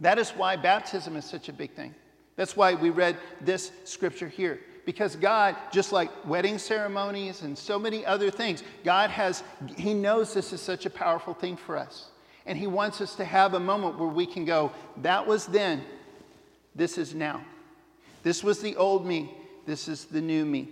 That 0.00 0.18
is 0.18 0.30
why 0.30 0.56
baptism 0.56 1.16
is 1.16 1.24
such 1.24 1.48
a 1.48 1.52
big 1.52 1.72
thing. 1.72 1.94
That's 2.36 2.56
why 2.56 2.74
we 2.74 2.90
read 2.90 3.16
this 3.40 3.70
scripture 3.84 4.28
here. 4.28 4.60
Because 4.84 5.14
God, 5.14 5.56
just 5.72 5.92
like 5.92 6.10
wedding 6.26 6.58
ceremonies 6.58 7.42
and 7.42 7.56
so 7.56 7.78
many 7.78 8.04
other 8.04 8.30
things, 8.30 8.62
God 8.84 9.10
has, 9.10 9.44
He 9.76 9.94
knows 9.94 10.34
this 10.34 10.52
is 10.52 10.60
such 10.60 10.86
a 10.86 10.90
powerful 10.90 11.34
thing 11.34 11.56
for 11.56 11.76
us. 11.76 12.08
And 12.46 12.58
He 12.58 12.66
wants 12.66 13.00
us 13.00 13.14
to 13.16 13.24
have 13.24 13.54
a 13.54 13.60
moment 13.60 13.98
where 13.98 14.08
we 14.08 14.26
can 14.26 14.44
go, 14.44 14.72
that 14.98 15.26
was 15.26 15.46
then, 15.46 15.82
this 16.74 16.98
is 16.98 17.14
now. 17.14 17.44
This 18.22 18.42
was 18.42 18.60
the 18.60 18.76
old 18.76 19.06
me, 19.06 19.32
this 19.66 19.86
is 19.86 20.06
the 20.06 20.20
new 20.20 20.44
me. 20.44 20.68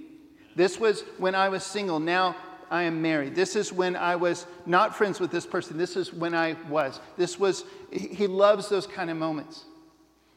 This 0.57 0.81
was 0.81 1.03
when 1.19 1.35
I 1.35 1.49
was 1.49 1.63
single, 1.63 2.01
now 2.01 2.35
I 2.71 2.83
am 2.85 3.01
married. 3.01 3.35
This 3.37 3.55
is 3.55 3.73
when 3.73 3.95
I 3.95 4.17
was 4.17 4.47
not 4.67 4.97
friends 4.97 5.21
with 5.21 5.31
this 5.31 5.47
person, 5.47 5.79
this 5.79 5.97
is 5.97 6.13
when 6.13 6.35
I 6.35 6.57
was. 6.69 7.01
This 7.17 7.39
was, 7.39 7.65
He 7.93 8.27
loves 8.27 8.69
those 8.69 8.87
kind 8.87 9.11
of 9.11 9.17
moments. 9.17 9.65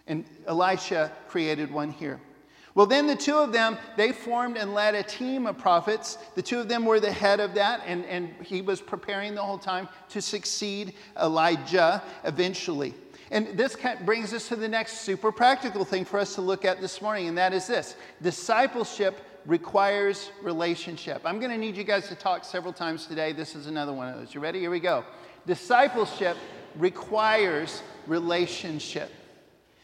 And 0.05 0.25
Elisha 0.47 1.11
created 1.27 1.71
one 1.71 1.89
here. 1.89 2.19
Well, 2.75 2.87
then 2.87 3.05
the 3.05 3.15
two 3.15 3.37
of 3.37 3.53
them, 3.53 3.77
they 3.97 4.11
formed 4.11 4.57
and 4.57 4.73
led 4.73 4.95
a 4.95 5.03
team 5.03 5.45
of 5.45 5.57
prophets. 5.57 6.17
The 6.33 6.41
two 6.41 6.59
of 6.59 6.67
them 6.67 6.85
were 6.85 6.99
the 6.99 7.11
head 7.11 7.39
of 7.39 7.53
that, 7.53 7.83
and, 7.85 8.03
and 8.05 8.29
he 8.43 8.61
was 8.61 8.81
preparing 8.81 9.35
the 9.35 9.43
whole 9.43 9.59
time 9.59 9.87
to 10.09 10.21
succeed 10.21 10.93
Elijah 11.21 12.01
eventually. 12.23 12.95
And 13.29 13.57
this 13.57 13.75
brings 14.05 14.33
us 14.33 14.47
to 14.49 14.55
the 14.55 14.67
next 14.67 15.01
super 15.01 15.31
practical 15.31 15.85
thing 15.85 16.03
for 16.03 16.19
us 16.19 16.35
to 16.35 16.41
look 16.41 16.65
at 16.65 16.81
this 16.81 17.01
morning, 17.01 17.27
and 17.27 17.37
that 17.37 17.53
is 17.53 17.67
this 17.67 17.95
discipleship 18.21 19.21
requires 19.45 20.31
relationship. 20.41 21.21
I'm 21.25 21.39
going 21.39 21.51
to 21.51 21.57
need 21.57 21.75
you 21.75 21.83
guys 21.83 22.07
to 22.07 22.15
talk 22.15 22.45
several 22.45 22.73
times 22.73 23.05
today. 23.05 23.33
This 23.33 23.55
is 23.55 23.67
another 23.67 23.93
one 23.93 24.07
of 24.07 24.19
those. 24.19 24.33
You 24.33 24.39
ready? 24.39 24.59
Here 24.59 24.71
we 24.71 24.79
go. 24.79 25.03
Discipleship 25.45 26.37
requires 26.77 27.83
relationship. 28.07 29.11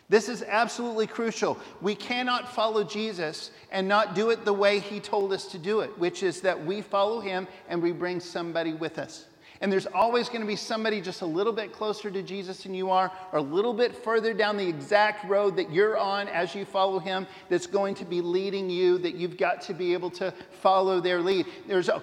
This 0.09 0.27
is 0.27 0.43
absolutely 0.43 1.05
crucial. 1.05 1.59
We 1.81 1.93
cannot 1.93 2.51
follow 2.51 2.83
Jesus 2.83 3.51
and 3.71 3.87
not 3.87 4.15
do 4.15 4.31
it 4.31 4.43
the 4.43 4.53
way 4.53 4.79
he 4.79 4.99
told 4.99 5.31
us 5.31 5.45
to 5.51 5.59
do 5.59 5.81
it, 5.81 5.95
which 5.99 6.23
is 6.23 6.41
that 6.41 6.65
we 6.65 6.81
follow 6.81 7.19
him 7.19 7.47
and 7.67 7.81
we 7.81 7.91
bring 7.91 8.19
somebody 8.19 8.73
with 8.73 8.97
us. 8.97 9.27
And 9.61 9.71
there's 9.71 9.85
always 9.87 10.29
going 10.29 10.41
to 10.41 10.47
be 10.47 10.55
somebody 10.55 11.01
just 11.01 11.21
a 11.21 11.25
little 11.25 11.53
bit 11.53 11.73
closer 11.73 12.09
to 12.09 12.23
Jesus 12.23 12.63
than 12.63 12.73
you 12.73 12.89
are, 12.89 13.11
or 13.31 13.39
a 13.39 13.41
little 13.41 13.73
bit 13.73 13.93
further 13.93 14.33
down 14.33 14.57
the 14.57 14.67
exact 14.67 15.29
road 15.29 15.57
that 15.57 15.71
you're 15.71 15.97
on 15.97 16.27
as 16.29 16.55
you 16.55 16.65
follow 16.65 16.97
him 16.97 17.27
that's 17.49 17.67
going 17.67 17.93
to 17.95 18.05
be 18.05 18.21
leading 18.21 18.69
you, 18.69 18.97
that 18.99 19.15
you've 19.15 19.37
got 19.37 19.61
to 19.63 19.73
be 19.73 19.93
able 19.93 20.09
to 20.11 20.33
follow 20.61 21.01
their 21.01 21.19
lead. 21.21 21.45
There's, 21.67 21.89
a, 21.89 22.01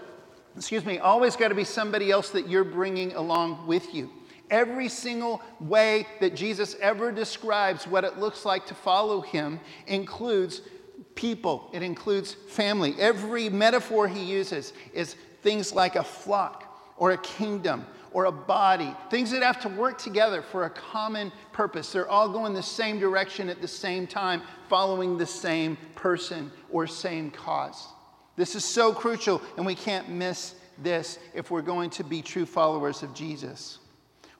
excuse 0.54 0.84
me, 0.84 0.98
always 0.98 1.34
got 1.34 1.48
to 1.48 1.54
be 1.54 1.64
somebody 1.64 2.10
else 2.10 2.28
that 2.30 2.46
you're 2.46 2.62
bringing 2.62 3.14
along 3.14 3.66
with 3.66 3.94
you. 3.94 4.10
Every 4.50 4.88
single 4.88 5.42
way 5.60 6.06
that 6.20 6.36
Jesus 6.36 6.76
ever 6.80 7.10
describes 7.10 7.86
what 7.86 8.04
it 8.04 8.18
looks 8.18 8.44
like 8.44 8.66
to 8.66 8.74
follow 8.74 9.20
him 9.20 9.60
includes 9.86 10.62
people, 11.14 11.70
it 11.72 11.82
includes 11.82 12.34
family. 12.34 12.94
Every 12.98 13.48
metaphor 13.48 14.06
he 14.06 14.22
uses 14.22 14.72
is 14.92 15.16
things 15.42 15.74
like 15.74 15.96
a 15.96 16.04
flock 16.04 16.94
or 16.96 17.12
a 17.12 17.18
kingdom 17.18 17.86
or 18.12 18.26
a 18.26 18.32
body, 18.32 18.94
things 19.10 19.30
that 19.30 19.42
have 19.42 19.60
to 19.60 19.68
work 19.68 19.98
together 19.98 20.40
for 20.40 20.64
a 20.64 20.70
common 20.70 21.30
purpose. 21.52 21.92
They're 21.92 22.08
all 22.08 22.28
going 22.28 22.54
the 22.54 22.62
same 22.62 22.98
direction 22.98 23.50
at 23.50 23.60
the 23.60 23.68
same 23.68 24.06
time, 24.06 24.42
following 24.68 25.18
the 25.18 25.26
same 25.26 25.76
person 25.94 26.50
or 26.70 26.86
same 26.86 27.30
cause. 27.30 27.88
This 28.36 28.54
is 28.54 28.64
so 28.64 28.92
crucial, 28.92 29.42
and 29.56 29.66
we 29.66 29.74
can't 29.74 30.08
miss 30.08 30.54
this 30.78 31.18
if 31.34 31.50
we're 31.50 31.62
going 31.62 31.90
to 31.90 32.04
be 32.04 32.22
true 32.22 32.46
followers 32.46 33.02
of 33.02 33.12
Jesus. 33.12 33.78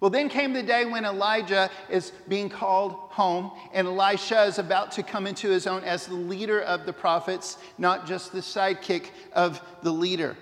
Well, 0.00 0.10
then 0.10 0.28
came 0.28 0.52
the 0.52 0.62
day 0.62 0.84
when 0.84 1.06
Elijah 1.06 1.70
is 1.88 2.12
being 2.28 2.50
called 2.50 2.92
home, 2.92 3.50
and 3.72 3.86
Elisha 3.86 4.42
is 4.42 4.58
about 4.58 4.92
to 4.92 5.02
come 5.02 5.26
into 5.26 5.48
his 5.48 5.66
own 5.66 5.84
as 5.84 6.06
the 6.06 6.14
leader 6.14 6.60
of 6.60 6.84
the 6.84 6.92
prophets, 6.92 7.56
not 7.78 8.06
just 8.06 8.32
the 8.32 8.40
sidekick 8.40 9.06
of 9.32 9.62
the 9.82 9.90
leader. 9.90 10.36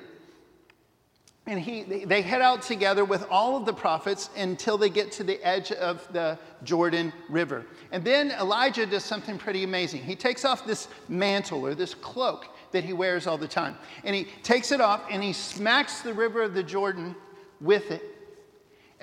And 1.46 1.60
he, 1.60 1.82
they 1.82 2.22
head 2.22 2.40
out 2.40 2.62
together 2.62 3.04
with 3.04 3.26
all 3.30 3.56
of 3.56 3.66
the 3.66 3.72
prophets 3.72 4.30
until 4.36 4.78
they 4.78 4.88
get 4.88 5.12
to 5.12 5.24
the 5.24 5.40
edge 5.46 5.70
of 5.72 6.10
the 6.12 6.38
Jordan 6.64 7.12
River. 7.28 7.66
And 7.92 8.02
then 8.02 8.30
Elijah 8.32 8.86
does 8.86 9.04
something 9.04 9.36
pretty 9.36 9.62
amazing. 9.62 10.02
He 10.02 10.16
takes 10.16 10.44
off 10.44 10.66
this 10.66 10.88
mantle 11.06 11.64
or 11.64 11.74
this 11.74 11.94
cloak 11.94 12.46
that 12.72 12.82
he 12.82 12.94
wears 12.94 13.26
all 13.28 13.38
the 13.38 13.46
time, 13.46 13.76
and 14.02 14.16
he 14.16 14.24
takes 14.42 14.72
it 14.72 14.80
off 14.80 15.02
and 15.10 15.22
he 15.22 15.32
smacks 15.32 16.00
the 16.00 16.12
river 16.12 16.42
of 16.42 16.54
the 16.54 16.62
Jordan 16.62 17.14
with 17.60 17.92
it 17.92 18.13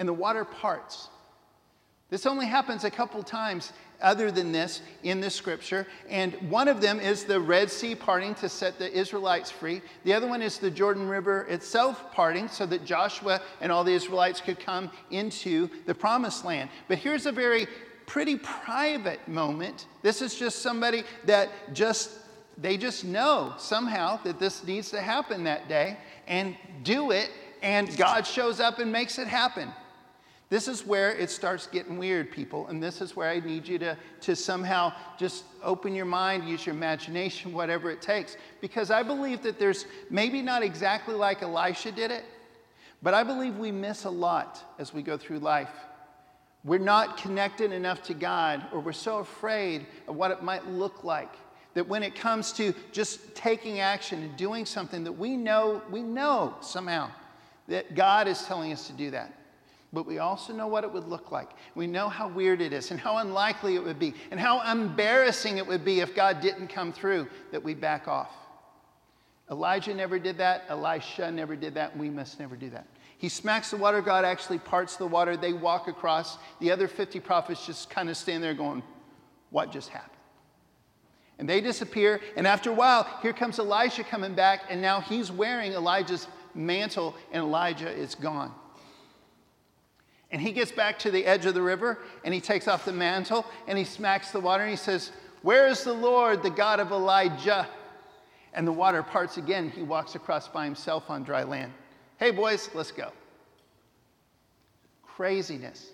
and 0.01 0.09
the 0.09 0.13
water 0.13 0.43
parts. 0.43 1.09
This 2.09 2.25
only 2.25 2.47
happens 2.47 2.83
a 2.85 2.89
couple 2.89 3.21
times 3.21 3.71
other 4.01 4.31
than 4.31 4.51
this 4.51 4.81
in 5.03 5.21
the 5.21 5.29
scripture. 5.29 5.85
And 6.09 6.33
one 6.49 6.67
of 6.67 6.81
them 6.81 6.99
is 6.99 7.23
the 7.23 7.39
Red 7.39 7.69
Sea 7.69 7.93
parting 7.93 8.33
to 8.35 8.49
set 8.49 8.79
the 8.79 8.91
Israelites 8.91 9.51
free. 9.51 9.83
The 10.03 10.15
other 10.15 10.27
one 10.27 10.41
is 10.41 10.57
the 10.57 10.71
Jordan 10.71 11.07
River 11.07 11.43
itself 11.43 12.11
parting 12.13 12.47
so 12.47 12.65
that 12.65 12.83
Joshua 12.83 13.41
and 13.61 13.71
all 13.71 13.83
the 13.83 13.93
Israelites 13.93 14.41
could 14.41 14.59
come 14.59 14.89
into 15.11 15.69
the 15.85 15.93
promised 15.93 16.45
land. 16.45 16.71
But 16.87 16.97
here's 16.97 17.27
a 17.27 17.31
very 17.31 17.67
pretty 18.07 18.37
private 18.37 19.25
moment. 19.27 19.85
This 20.01 20.23
is 20.23 20.33
just 20.33 20.63
somebody 20.63 21.03
that 21.25 21.49
just, 21.73 22.09
they 22.57 22.75
just 22.75 23.05
know 23.05 23.53
somehow 23.59 24.19
that 24.23 24.39
this 24.39 24.63
needs 24.63 24.89
to 24.89 24.99
happen 24.99 25.43
that 25.43 25.69
day 25.69 25.95
and 26.27 26.57
do 26.81 27.11
it. 27.11 27.29
And 27.61 27.95
God 27.95 28.25
shows 28.25 28.59
up 28.59 28.79
and 28.79 28.91
makes 28.91 29.19
it 29.19 29.27
happen. 29.27 29.71
This 30.51 30.67
is 30.67 30.85
where 30.85 31.15
it 31.15 31.29
starts 31.29 31.65
getting 31.65 31.97
weird, 31.97 32.29
people. 32.29 32.67
And 32.67 32.83
this 32.83 32.99
is 32.99 33.15
where 33.15 33.29
I 33.29 33.39
need 33.39 33.65
you 33.65 33.79
to, 33.79 33.97
to 34.19 34.35
somehow 34.35 34.91
just 35.17 35.45
open 35.63 35.95
your 35.95 36.03
mind, 36.03 36.47
use 36.47 36.65
your 36.65 36.75
imagination, 36.75 37.53
whatever 37.61 37.89
it 37.89 38.01
takes. 38.01 38.35
Because 38.59 38.91
I 38.91 39.01
believe 39.01 39.41
that 39.43 39.57
there's 39.57 39.85
maybe 40.09 40.41
not 40.41 40.61
exactly 40.61 41.15
like 41.15 41.41
Elisha 41.41 41.93
did 41.93 42.11
it, 42.11 42.25
but 43.01 43.13
I 43.13 43.23
believe 43.23 43.55
we 43.55 43.71
miss 43.71 44.03
a 44.03 44.09
lot 44.09 44.75
as 44.77 44.93
we 44.93 45.01
go 45.01 45.15
through 45.15 45.39
life. 45.39 45.71
We're 46.65 46.79
not 46.79 47.15
connected 47.15 47.71
enough 47.71 48.03
to 48.03 48.13
God, 48.13 48.65
or 48.73 48.81
we're 48.81 48.91
so 48.91 49.19
afraid 49.19 49.87
of 50.09 50.17
what 50.17 50.31
it 50.31 50.43
might 50.43 50.67
look 50.67 51.05
like 51.05 51.33
that 51.75 51.87
when 51.87 52.03
it 52.03 52.13
comes 52.13 52.51
to 52.51 52.73
just 52.91 53.33
taking 53.35 53.79
action 53.79 54.21
and 54.21 54.35
doing 54.35 54.65
something 54.65 55.05
that 55.05 55.13
we 55.13 55.37
know, 55.37 55.81
we 55.89 56.01
know 56.01 56.55
somehow 56.59 57.09
that 57.69 57.95
God 57.95 58.27
is 58.27 58.43
telling 58.43 58.73
us 58.73 58.87
to 58.87 58.93
do 58.93 59.11
that 59.11 59.33
but 59.93 60.05
we 60.05 60.19
also 60.19 60.53
know 60.53 60.67
what 60.67 60.83
it 60.83 60.91
would 60.91 61.07
look 61.07 61.31
like. 61.31 61.49
We 61.75 61.85
know 61.85 62.07
how 62.07 62.29
weird 62.29 62.61
it 62.61 62.71
is 62.71 62.91
and 62.91 62.99
how 62.99 63.17
unlikely 63.17 63.75
it 63.75 63.83
would 63.83 63.99
be 63.99 64.13
and 64.31 64.39
how 64.39 64.61
embarrassing 64.71 65.57
it 65.57 65.67
would 65.67 65.83
be 65.83 65.99
if 65.99 66.15
God 66.15 66.39
didn't 66.39 66.67
come 66.67 66.93
through 66.93 67.27
that 67.51 67.61
we 67.61 67.73
back 67.73 68.07
off. 68.07 68.31
Elijah 69.49 69.93
never 69.93 70.17
did 70.17 70.37
that. 70.37 70.63
Elisha 70.69 71.29
never 71.29 71.57
did 71.57 71.73
that. 71.73 71.95
We 71.97 72.09
must 72.09 72.39
never 72.39 72.55
do 72.55 72.69
that. 72.69 72.87
He 73.17 73.27
smacks 73.27 73.69
the 73.69 73.77
water. 73.77 74.01
God 74.01 74.23
actually 74.23 74.59
parts 74.59 74.95
the 74.95 75.05
water. 75.05 75.35
They 75.35 75.51
walk 75.51 75.89
across. 75.89 76.37
The 76.61 76.71
other 76.71 76.87
50 76.87 77.19
prophets 77.19 77.65
just 77.65 77.89
kind 77.89 78.09
of 78.09 78.15
stand 78.15 78.41
there 78.41 78.53
going, 78.53 78.81
What 79.49 79.73
just 79.73 79.89
happened? 79.89 80.11
And 81.37 81.49
they 81.49 81.59
disappear. 81.59 82.21
And 82.37 82.47
after 82.47 82.69
a 82.69 82.73
while, 82.73 83.07
here 83.21 83.33
comes 83.33 83.59
Elisha 83.59 84.05
coming 84.05 84.33
back. 84.35 84.63
And 84.69 84.81
now 84.81 85.01
he's 85.01 85.31
wearing 85.31 85.73
Elijah's 85.73 86.27
mantle, 86.55 87.13
and 87.31 87.43
Elijah 87.43 87.91
is 87.91 88.15
gone. 88.15 88.53
And 90.31 90.41
he 90.41 90.51
gets 90.51 90.71
back 90.71 90.97
to 90.99 91.11
the 91.11 91.25
edge 91.25 91.45
of 91.45 91.53
the 91.53 91.61
river 91.61 91.99
and 92.23 92.33
he 92.33 92.39
takes 92.39 92.67
off 92.67 92.85
the 92.85 92.93
mantle 92.93 93.45
and 93.67 93.77
he 93.77 93.83
smacks 93.83 94.31
the 94.31 94.39
water 94.39 94.63
and 94.63 94.71
he 94.71 94.77
says, 94.77 95.11
Where 95.41 95.67
is 95.67 95.83
the 95.83 95.93
Lord, 95.93 96.41
the 96.41 96.49
God 96.49 96.79
of 96.79 96.91
Elijah? 96.91 97.67
And 98.53 98.67
the 98.67 98.71
water 98.71 99.03
parts 99.03 99.37
again. 99.37 99.69
He 99.69 99.81
walks 99.81 100.15
across 100.15 100.47
by 100.47 100.65
himself 100.65 101.09
on 101.09 101.23
dry 101.23 101.43
land. 101.43 101.73
Hey, 102.17 102.31
boys, 102.31 102.69
let's 102.73 102.91
go. 102.91 103.11
Craziness. 105.03 105.91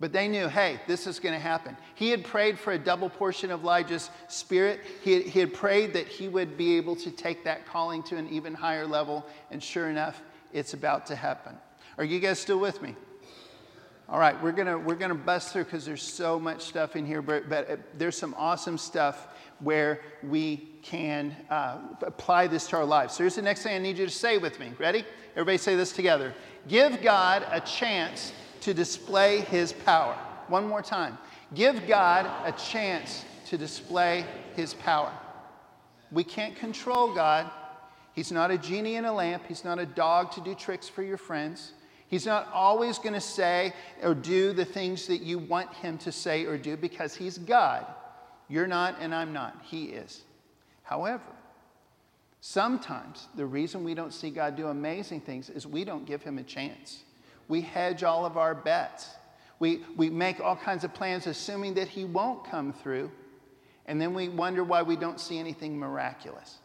But 0.00 0.12
they 0.12 0.26
knew, 0.26 0.48
hey, 0.48 0.80
this 0.88 1.06
is 1.06 1.20
going 1.20 1.34
to 1.34 1.40
happen. 1.40 1.76
He 1.94 2.10
had 2.10 2.24
prayed 2.24 2.58
for 2.58 2.72
a 2.72 2.78
double 2.78 3.08
portion 3.08 3.52
of 3.52 3.62
Elijah's 3.62 4.10
spirit. 4.26 4.80
He 5.02 5.12
had, 5.12 5.22
he 5.22 5.38
had 5.38 5.54
prayed 5.54 5.92
that 5.92 6.08
he 6.08 6.28
would 6.28 6.56
be 6.56 6.76
able 6.76 6.96
to 6.96 7.10
take 7.10 7.44
that 7.44 7.66
calling 7.66 8.02
to 8.04 8.16
an 8.16 8.28
even 8.28 8.52
higher 8.52 8.86
level. 8.86 9.24
And 9.52 9.62
sure 9.62 9.88
enough, 9.88 10.20
it's 10.52 10.74
about 10.74 11.06
to 11.06 11.14
happen. 11.14 11.56
Are 11.98 12.04
you 12.04 12.18
guys 12.18 12.40
still 12.40 12.58
with 12.58 12.82
me? 12.82 12.96
All 14.08 14.18
right, 14.18 14.40
we're 14.42 14.52
gonna 14.52 14.78
we're 14.78 14.96
gonna 14.96 15.14
bust 15.14 15.52
through 15.52 15.64
because 15.64 15.84
there's 15.84 16.02
so 16.02 16.38
much 16.38 16.62
stuff 16.62 16.96
in 16.96 17.06
here, 17.06 17.22
but, 17.22 17.48
but 17.48 17.70
uh, 17.70 17.76
there's 17.96 18.16
some 18.16 18.34
awesome 18.36 18.76
stuff 18.76 19.28
where 19.60 20.00
we 20.22 20.68
can 20.82 21.34
uh, 21.48 21.78
apply 22.02 22.48
this 22.48 22.66
to 22.68 22.76
our 22.76 22.84
lives. 22.84 23.14
So 23.14 23.22
here's 23.22 23.36
the 23.36 23.42
next 23.42 23.62
thing 23.62 23.74
I 23.74 23.78
need 23.78 23.98
you 23.98 24.06
to 24.06 24.12
say 24.12 24.38
with 24.38 24.58
me. 24.58 24.72
Ready? 24.78 25.04
Everybody 25.32 25.56
say 25.56 25.76
this 25.76 25.92
together. 25.92 26.34
Give 26.68 27.00
God 27.00 27.46
a 27.50 27.60
chance 27.60 28.32
to 28.62 28.74
display 28.74 29.40
His 29.42 29.72
power. 29.72 30.14
One 30.48 30.66
more 30.66 30.82
time. 30.82 31.16
Give 31.54 31.86
God 31.86 32.26
a 32.44 32.52
chance 32.52 33.24
to 33.46 33.56
display 33.56 34.24
His 34.56 34.74
power. 34.74 35.12
We 36.10 36.24
can't 36.24 36.56
control 36.56 37.14
God. 37.14 37.50
He's 38.14 38.30
not 38.30 38.50
a 38.50 38.58
genie 38.58 38.96
in 38.96 39.04
a 39.04 39.12
lamp. 39.12 39.44
He's 39.48 39.64
not 39.64 39.78
a 39.78 39.86
dog 39.86 40.32
to 40.32 40.40
do 40.40 40.54
tricks 40.54 40.88
for 40.88 41.02
your 41.02 41.16
friends. 41.16 41.72
He's 42.12 42.26
not 42.26 42.46
always 42.52 42.98
going 42.98 43.14
to 43.14 43.22
say 43.22 43.72
or 44.02 44.14
do 44.14 44.52
the 44.52 44.66
things 44.66 45.06
that 45.06 45.22
you 45.22 45.38
want 45.38 45.72
him 45.72 45.96
to 45.96 46.12
say 46.12 46.44
or 46.44 46.58
do 46.58 46.76
because 46.76 47.14
he's 47.14 47.38
God. 47.38 47.86
You're 48.50 48.66
not, 48.66 48.96
and 49.00 49.14
I'm 49.14 49.32
not. 49.32 49.62
He 49.62 49.84
is. 49.86 50.20
However, 50.82 51.22
sometimes 52.42 53.28
the 53.34 53.46
reason 53.46 53.82
we 53.82 53.94
don't 53.94 54.12
see 54.12 54.28
God 54.28 54.56
do 54.56 54.68
amazing 54.68 55.22
things 55.22 55.48
is 55.48 55.66
we 55.66 55.86
don't 55.86 56.04
give 56.04 56.22
him 56.22 56.36
a 56.36 56.42
chance. 56.42 57.02
We 57.48 57.62
hedge 57.62 58.02
all 58.02 58.26
of 58.26 58.36
our 58.36 58.54
bets. 58.54 59.08
We, 59.58 59.82
we 59.96 60.10
make 60.10 60.38
all 60.38 60.56
kinds 60.56 60.84
of 60.84 60.92
plans 60.92 61.26
assuming 61.26 61.72
that 61.74 61.88
he 61.88 62.04
won't 62.04 62.44
come 62.44 62.74
through, 62.74 63.10
and 63.86 63.98
then 63.98 64.12
we 64.12 64.28
wonder 64.28 64.62
why 64.62 64.82
we 64.82 64.96
don't 64.96 65.18
see 65.18 65.38
anything 65.38 65.78
miraculous. 65.78 66.58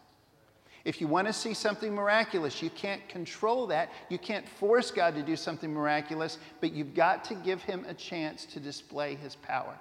If 0.85 1.01
you 1.01 1.07
want 1.07 1.27
to 1.27 1.33
see 1.33 1.53
something 1.53 1.93
miraculous, 1.93 2.61
you 2.61 2.69
can't 2.69 3.07
control 3.09 3.67
that. 3.67 3.91
You 4.09 4.17
can't 4.17 4.47
force 4.47 4.91
God 4.91 5.15
to 5.15 5.21
do 5.21 5.35
something 5.35 5.73
miraculous, 5.73 6.37
but 6.61 6.71
you've 6.71 6.93
got 6.93 7.23
to 7.25 7.35
give 7.35 7.61
him 7.61 7.85
a 7.87 7.93
chance 7.93 8.45
to 8.45 8.59
display 8.59 9.15
his 9.15 9.35
power. 9.35 9.77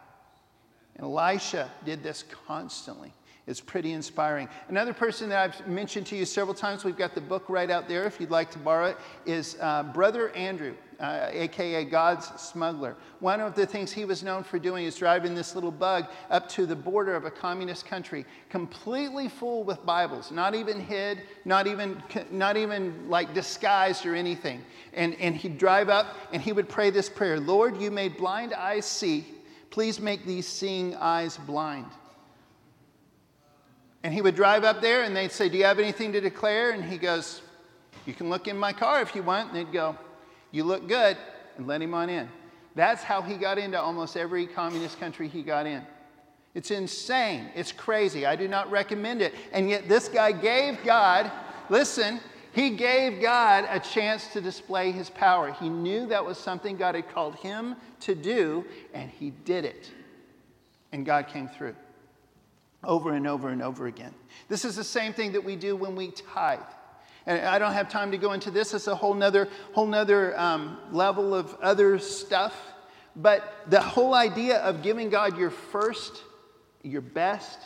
And 0.97 1.05
Elisha 1.05 1.71
did 1.85 2.03
this 2.03 2.25
constantly. 2.47 3.13
It's 3.47 3.61
pretty 3.61 3.93
inspiring. 3.93 4.49
Another 4.69 4.93
person 4.93 5.29
that 5.29 5.39
I've 5.39 5.69
mentioned 5.69 6.07
to 6.09 6.17
you 6.17 6.25
several 6.25 6.55
times, 6.55 6.83
we've 6.83 6.97
got 6.97 7.15
the 7.15 7.21
book 7.21 7.45
right 7.49 7.71
out 7.71 7.87
there 7.87 8.05
if 8.05 8.21
you'd 8.21 8.31
like 8.31 8.51
to 8.51 8.59
borrow 8.59 8.87
it, 8.87 8.97
is 9.25 9.57
uh, 9.61 9.85
Brother 9.85 10.31
Andrew, 10.31 10.75
uh, 10.99 11.29
aka 11.31 11.85
God's 11.85 12.27
smuggler. 12.41 12.97
One 13.21 13.41
of 13.41 13.55
the 13.55 13.65
things 13.65 13.93
he 13.93 14.05
was 14.05 14.25
known 14.25 14.43
for 14.43 14.59
doing 14.59 14.85
is 14.85 14.97
driving 14.97 15.37
this 15.37 15.55
little 15.55 15.71
bug 15.71 16.07
up 16.29 16.49
to 16.51 16.67
the 16.67 16.75
border 16.75 17.15
of 17.15 17.25
a 17.25 17.31
communist 17.31 17.87
country, 17.87 18.27
completely 18.51 19.29
full 19.29 19.63
with 19.63 19.87
Bibles, 19.87 20.33
not 20.33 20.57
even 20.57 20.81
hid, 20.81 21.23
not 21.45 21.69
even, 21.69 22.03
not 22.33 22.57
even 22.57 23.09
like 23.09 23.33
disguised 23.33 24.07
or 24.07 24.17
anything. 24.17 24.61
And, 24.93 25.15
and 25.21 25.37
he'd 25.37 25.57
drive 25.57 25.89
up 25.89 26.17
and 26.33 26.43
he 26.43 26.53
would 26.53 26.69
pray 26.69 26.91
this 26.91 27.09
prayer 27.09 27.39
Lord, 27.39 27.81
you 27.81 27.93
made 27.93 28.17
blind 28.17 28.55
eyes 28.55 28.87
see. 28.87 29.25
Please 29.71 30.01
make 30.01 30.25
these 30.25 30.49
seeing 30.49 30.97
eyes 30.97 31.37
blind. 31.37 31.87
And 34.07 34.15
he 34.15 34.23
would 34.23 34.37
drive 34.37 34.63
up 34.63 34.81
there 34.81 35.03
and 35.03 35.17
they'd 35.17 35.33
say, 35.33 35.49
Do 35.49 35.59
you 35.59 35.65
have 35.65 35.81
anything 35.81 36.13
to 36.13 36.21
declare? 36.21 36.71
And 36.71 36.85
he 36.85 36.97
goes, 36.97 37.43
You 38.07 38.15
can 38.15 38.31
look 38.31 38.47
in 38.47 38.57
my 38.57 38.73
car 38.73 39.03
if 39.03 39.17
you 39.17 39.25
want. 39.25 39.49
And 39.49 39.57
they'd 39.57 39.73
go, 39.73 39.99
You 40.53 40.63
look 40.63 40.87
good, 40.87 41.17
and 41.57 41.67
let 41.67 41.83
him 41.83 41.93
on 41.93 42.09
in. 42.09 42.29
That's 42.77 43.03
how 43.03 43.21
he 43.21 43.35
got 43.35 43.59
into 43.59 43.81
almost 43.81 44.17
every 44.17 44.47
communist 44.47 45.01
country 45.01 45.27
he 45.27 45.43
got 45.43 45.67
in. 45.67 45.83
It's 46.55 46.71
insane. 46.71 47.51
It's 47.57 47.73
crazy. 47.73 48.27
I 48.27 48.37
do 48.37 48.47
not 48.47 48.71
recommend 48.71 49.23
it. 49.23 49.35
And 49.51 49.69
yet, 49.69 49.89
this 49.89 50.09
guy 50.09 50.31
gave 50.31 50.85
God, 50.85 51.29
listen, 51.69 52.21
he 52.53 52.71
gave 52.71 53.21
God 53.21 53.67
a 53.69 53.81
chance 53.81 54.29
to 54.35 54.41
display 54.41 54.93
his 54.93 55.11
power. 55.11 55.51
He 55.51 55.69
knew 55.69 56.07
that 56.07 56.25
was 56.25 56.39
something 56.39 56.77
God 56.77 56.95
had 56.95 57.09
called 57.13 57.35
him 57.35 57.75
to 58.03 58.15
do, 58.15 58.67
and 58.95 59.11
he 59.11 59.31
did 59.31 59.65
it. 59.65 59.91
And 60.93 61.05
God 61.05 61.27
came 61.27 61.49
through 61.49 61.75
over 62.87 63.13
and 63.13 63.27
over 63.27 63.49
and 63.49 63.63
over 63.63 63.87
again. 63.87 64.15
This 64.49 64.65
is 64.65 64.77
the 64.77 64.85
same 64.85 65.13
thing 65.13 65.33
that 65.33 65.45
we 65.45 65.57
do 65.57 65.77
when 65.77 65.95
we 65.97 66.13
tithe. 66.13 66.61
And 67.27 67.41
I 67.45 67.59
don't 67.59 67.73
have 67.73 67.89
time 67.89 68.13
to 68.13 68.19
go 68.19 68.33
into 68.33 68.51
this. 68.51 68.73
It's 68.73 68.87
a 68.87 68.95
whole 68.95 69.15
nother, 69.15 69.49
whole 69.73 69.87
nother 69.87 70.39
um, 70.39 70.79
level 70.93 71.35
of 71.35 71.55
other 71.61 71.99
stuff. 71.99 72.55
But 73.17 73.65
the 73.69 73.81
whole 73.81 74.15
idea 74.15 74.59
of 74.59 74.83
giving 74.83 75.11
God 75.11 75.37
your 75.37 75.51
first, 75.51 76.23
your 76.83 77.01
best, 77.01 77.59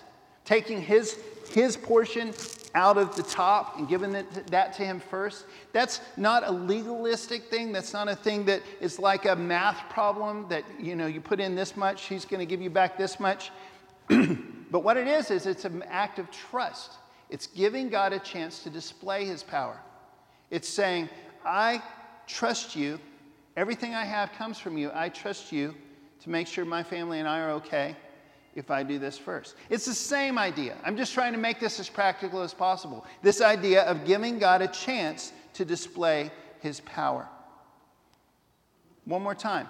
taking 0.45 0.81
his, 0.81 1.19
his 1.50 1.77
portion 1.77 2.33
out 2.75 2.97
of 2.97 3.17
the 3.17 3.23
top 3.23 3.79
and 3.79 3.89
giving 3.89 4.15
it, 4.15 4.47
that 4.47 4.73
to 4.75 4.85
him 4.85 5.00
first, 5.00 5.45
that's 5.73 6.00
not 6.17 6.47
a 6.47 6.50
legalistic 6.50 7.50
thing. 7.50 7.73
That's 7.73 7.93
not 7.93 8.09
a 8.09 8.17
thing 8.17 8.47
that 8.47 8.62
is 8.81 8.99
like 8.99 9.27
a 9.27 9.37
math 9.37 9.91
problem 9.91 10.47
that, 10.49 10.65
you 10.79 10.97
know, 10.97 11.07
you 11.07 11.21
put 11.21 11.41
in 11.41 11.55
this 11.55 11.77
much, 11.77 12.05
he's 12.05 12.25
going 12.25 12.41
to 12.41 12.47
give 12.47 12.62
you 12.62 12.71
back 12.71 12.97
this 12.97 13.21
much. 13.21 13.50
But 14.71 14.85
what 14.85 14.97
it 14.97 15.07
is, 15.07 15.31
is 15.31 15.47
it's 15.47 15.65
an 15.65 15.83
act 15.89 16.19
of 16.19 16.31
trust. 16.31 16.93
It's 17.29 17.47
giving 17.47 17.89
God 17.89 18.12
a 18.12 18.19
chance 18.19 18.62
to 18.62 18.71
display 18.71 19.25
his 19.25 19.43
power. 19.43 19.79
It's 20.50 20.69
saying, 20.69 21.09
I 21.45 21.83
trust 22.27 22.77
you. 22.77 23.00
Everything 23.57 23.95
I 23.95 24.05
have 24.05 24.33
comes 24.33 24.59
from 24.59 24.79
you. 24.79 24.91
I 24.95 25.09
trust 25.09 25.53
you 25.53 25.75
to 26.23 26.31
make 26.31 26.47
sure 26.47 26.65
my 26.65 26.83
family 26.83 27.19
and 27.19 27.29
I 27.29 27.41
are 27.41 27.50
okay 27.53 27.97
if 28.55 28.71
I 28.71 28.83
do 28.83 28.99
this 28.99 29.16
first. 29.16 29.55
It's 29.71 29.87
the 29.87 29.94
same 29.94 30.38
idea. 30.38 30.77
I'm 30.85 30.97
just 30.97 31.14
trying 31.14 31.33
to 31.33 31.38
make 31.38 31.61
this 31.61 31.79
as 31.81 31.88
practical 31.88 32.42
as 32.42 32.53
possible. 32.53 33.05
This 33.23 33.40
idea 33.40 33.83
of 33.83 34.05
giving 34.05 34.38
God 34.38 34.62
a 34.62 34.68
chance 34.68 35.33
to 35.55 35.64
display 35.64 36.31
his 36.61 36.81
power. 36.81 37.29
One 39.05 39.23
more 39.23 39.35
time. 39.35 39.68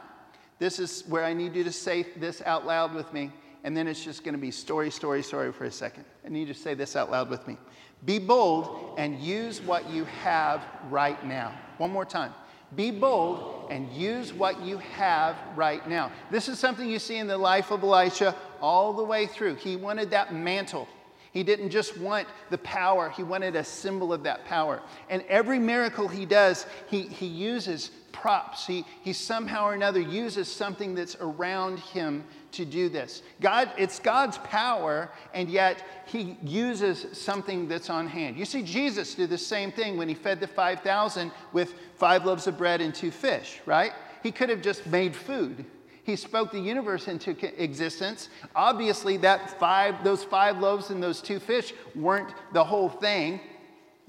This 0.59 0.79
is 0.79 1.05
where 1.07 1.25
I 1.25 1.33
need 1.33 1.55
you 1.55 1.65
to 1.65 1.73
say 1.73 2.07
this 2.17 2.43
out 2.43 2.67
loud 2.67 2.95
with 2.95 3.13
me 3.13 3.33
and 3.65 3.77
then 3.77 3.87
it's 3.87 4.05
just 4.05 4.25
going 4.25 4.35
to 4.35 4.41
be 4.41 4.51
story, 4.51 4.91
story, 4.91 5.23
story 5.23 5.53
for 5.53 5.65
a 5.65 5.71
second. 5.71 6.05
I 6.25 6.29
need 6.29 6.49
you 6.49 6.55
to 6.55 6.61
say 6.61 6.75
this 6.75 6.97
out 6.97 7.11
loud 7.11 7.29
with 7.29 7.47
me. 7.47 7.59
Be 8.05 8.19
bold 8.19 8.95
and 8.99 9.19
use 9.21 9.61
what 9.61 9.89
you 9.91 10.05
have 10.05 10.63
right 10.89 11.23
now. 11.27 11.53
One 11.79 11.91
more 11.91 12.05
time. 12.07 12.33
Be 12.77 12.91
bold 12.91 13.69
and 13.71 13.91
use 13.93 14.33
what 14.33 14.63
you 14.63 14.79
have 14.79 15.37
right 15.57 15.87
now. 15.89 16.11
This 16.31 16.49
is 16.49 16.59
something 16.59 16.89
you 16.89 16.99
see 16.99 17.17
in 17.17 17.27
the 17.27 17.37
life 17.37 17.71
of 17.71 17.83
Elisha 17.83 18.35
all 18.61 18.93
the 18.93 19.03
way 19.03 19.27
through. 19.27 19.57
He 19.57 19.77
wanted 19.77 20.11
that 20.11 20.33
mantle. 20.33 20.89
He 21.33 21.43
didn't 21.43 21.71
just 21.71 21.97
want 21.99 22.27
the 22.51 22.59
power, 22.59 23.09
he 23.11 23.23
wanted 23.23 23.55
a 23.55 23.63
symbol 23.63 24.13
of 24.13 24.25
that 24.25 24.45
power. 24.47 24.83
And 25.09 25.23
every 25.29 25.59
miracle 25.59 26.09
he 26.09 26.27
does, 26.27 26.67
he, 26.89 27.03
he 27.03 27.27
uses 27.27 27.91
props. 28.13 28.67
He, 28.67 28.85
he 29.03 29.13
somehow 29.13 29.67
or 29.67 29.75
another 29.75 30.01
uses 30.01 30.51
something 30.51 30.95
that's 30.95 31.17
around 31.21 31.79
him 31.79 32.25
to 32.53 32.65
do 32.65 32.89
this. 32.89 33.23
God, 33.41 33.71
it's 33.79 33.99
God's 33.99 34.39
power, 34.39 35.11
and 35.35 35.49
yet 35.49 35.83
he 36.07 36.37
uses 36.43 37.07
something 37.19 37.69
that's 37.69 37.91
on 37.91 38.07
hand. 38.07 38.37
You 38.37 38.45
see 38.45 38.63
Jesus 38.63 39.15
do 39.15 39.27
the 39.27 39.39
same 39.39 39.71
thing 39.73 39.97
when 39.97 40.09
he 40.09 40.15
fed 40.15 40.41
the 40.41 40.47
5,000 40.47 41.31
with 41.53 41.75
five 41.95 42.25
loaves 42.25 42.47
of 42.47 42.59
bread 42.59 42.81
and 42.81 42.95
two 42.95 43.11
fish, 43.11 43.61
right? 43.67 43.93
He 44.23 44.33
could 44.33 44.49
have 44.49 44.63
just 44.63 44.87
made 44.87 45.15
food. 45.15 45.65
He 46.03 46.17
spoke 46.17 46.51
the 46.51 46.61
universe 46.61 47.09
into 47.09 47.37
existence. 47.63 48.31
Obviously, 48.57 49.17
that 49.19 49.59
five, 49.61 50.03
those 50.03 50.25
five 50.25 50.59
loaves 50.59 50.91
and 50.91 51.03
those 51.03 51.21
two 51.21 51.39
fish 51.39 51.73
weren't 51.95 52.35
the 52.53 52.65
whole 52.65 52.89
thing 52.89 53.41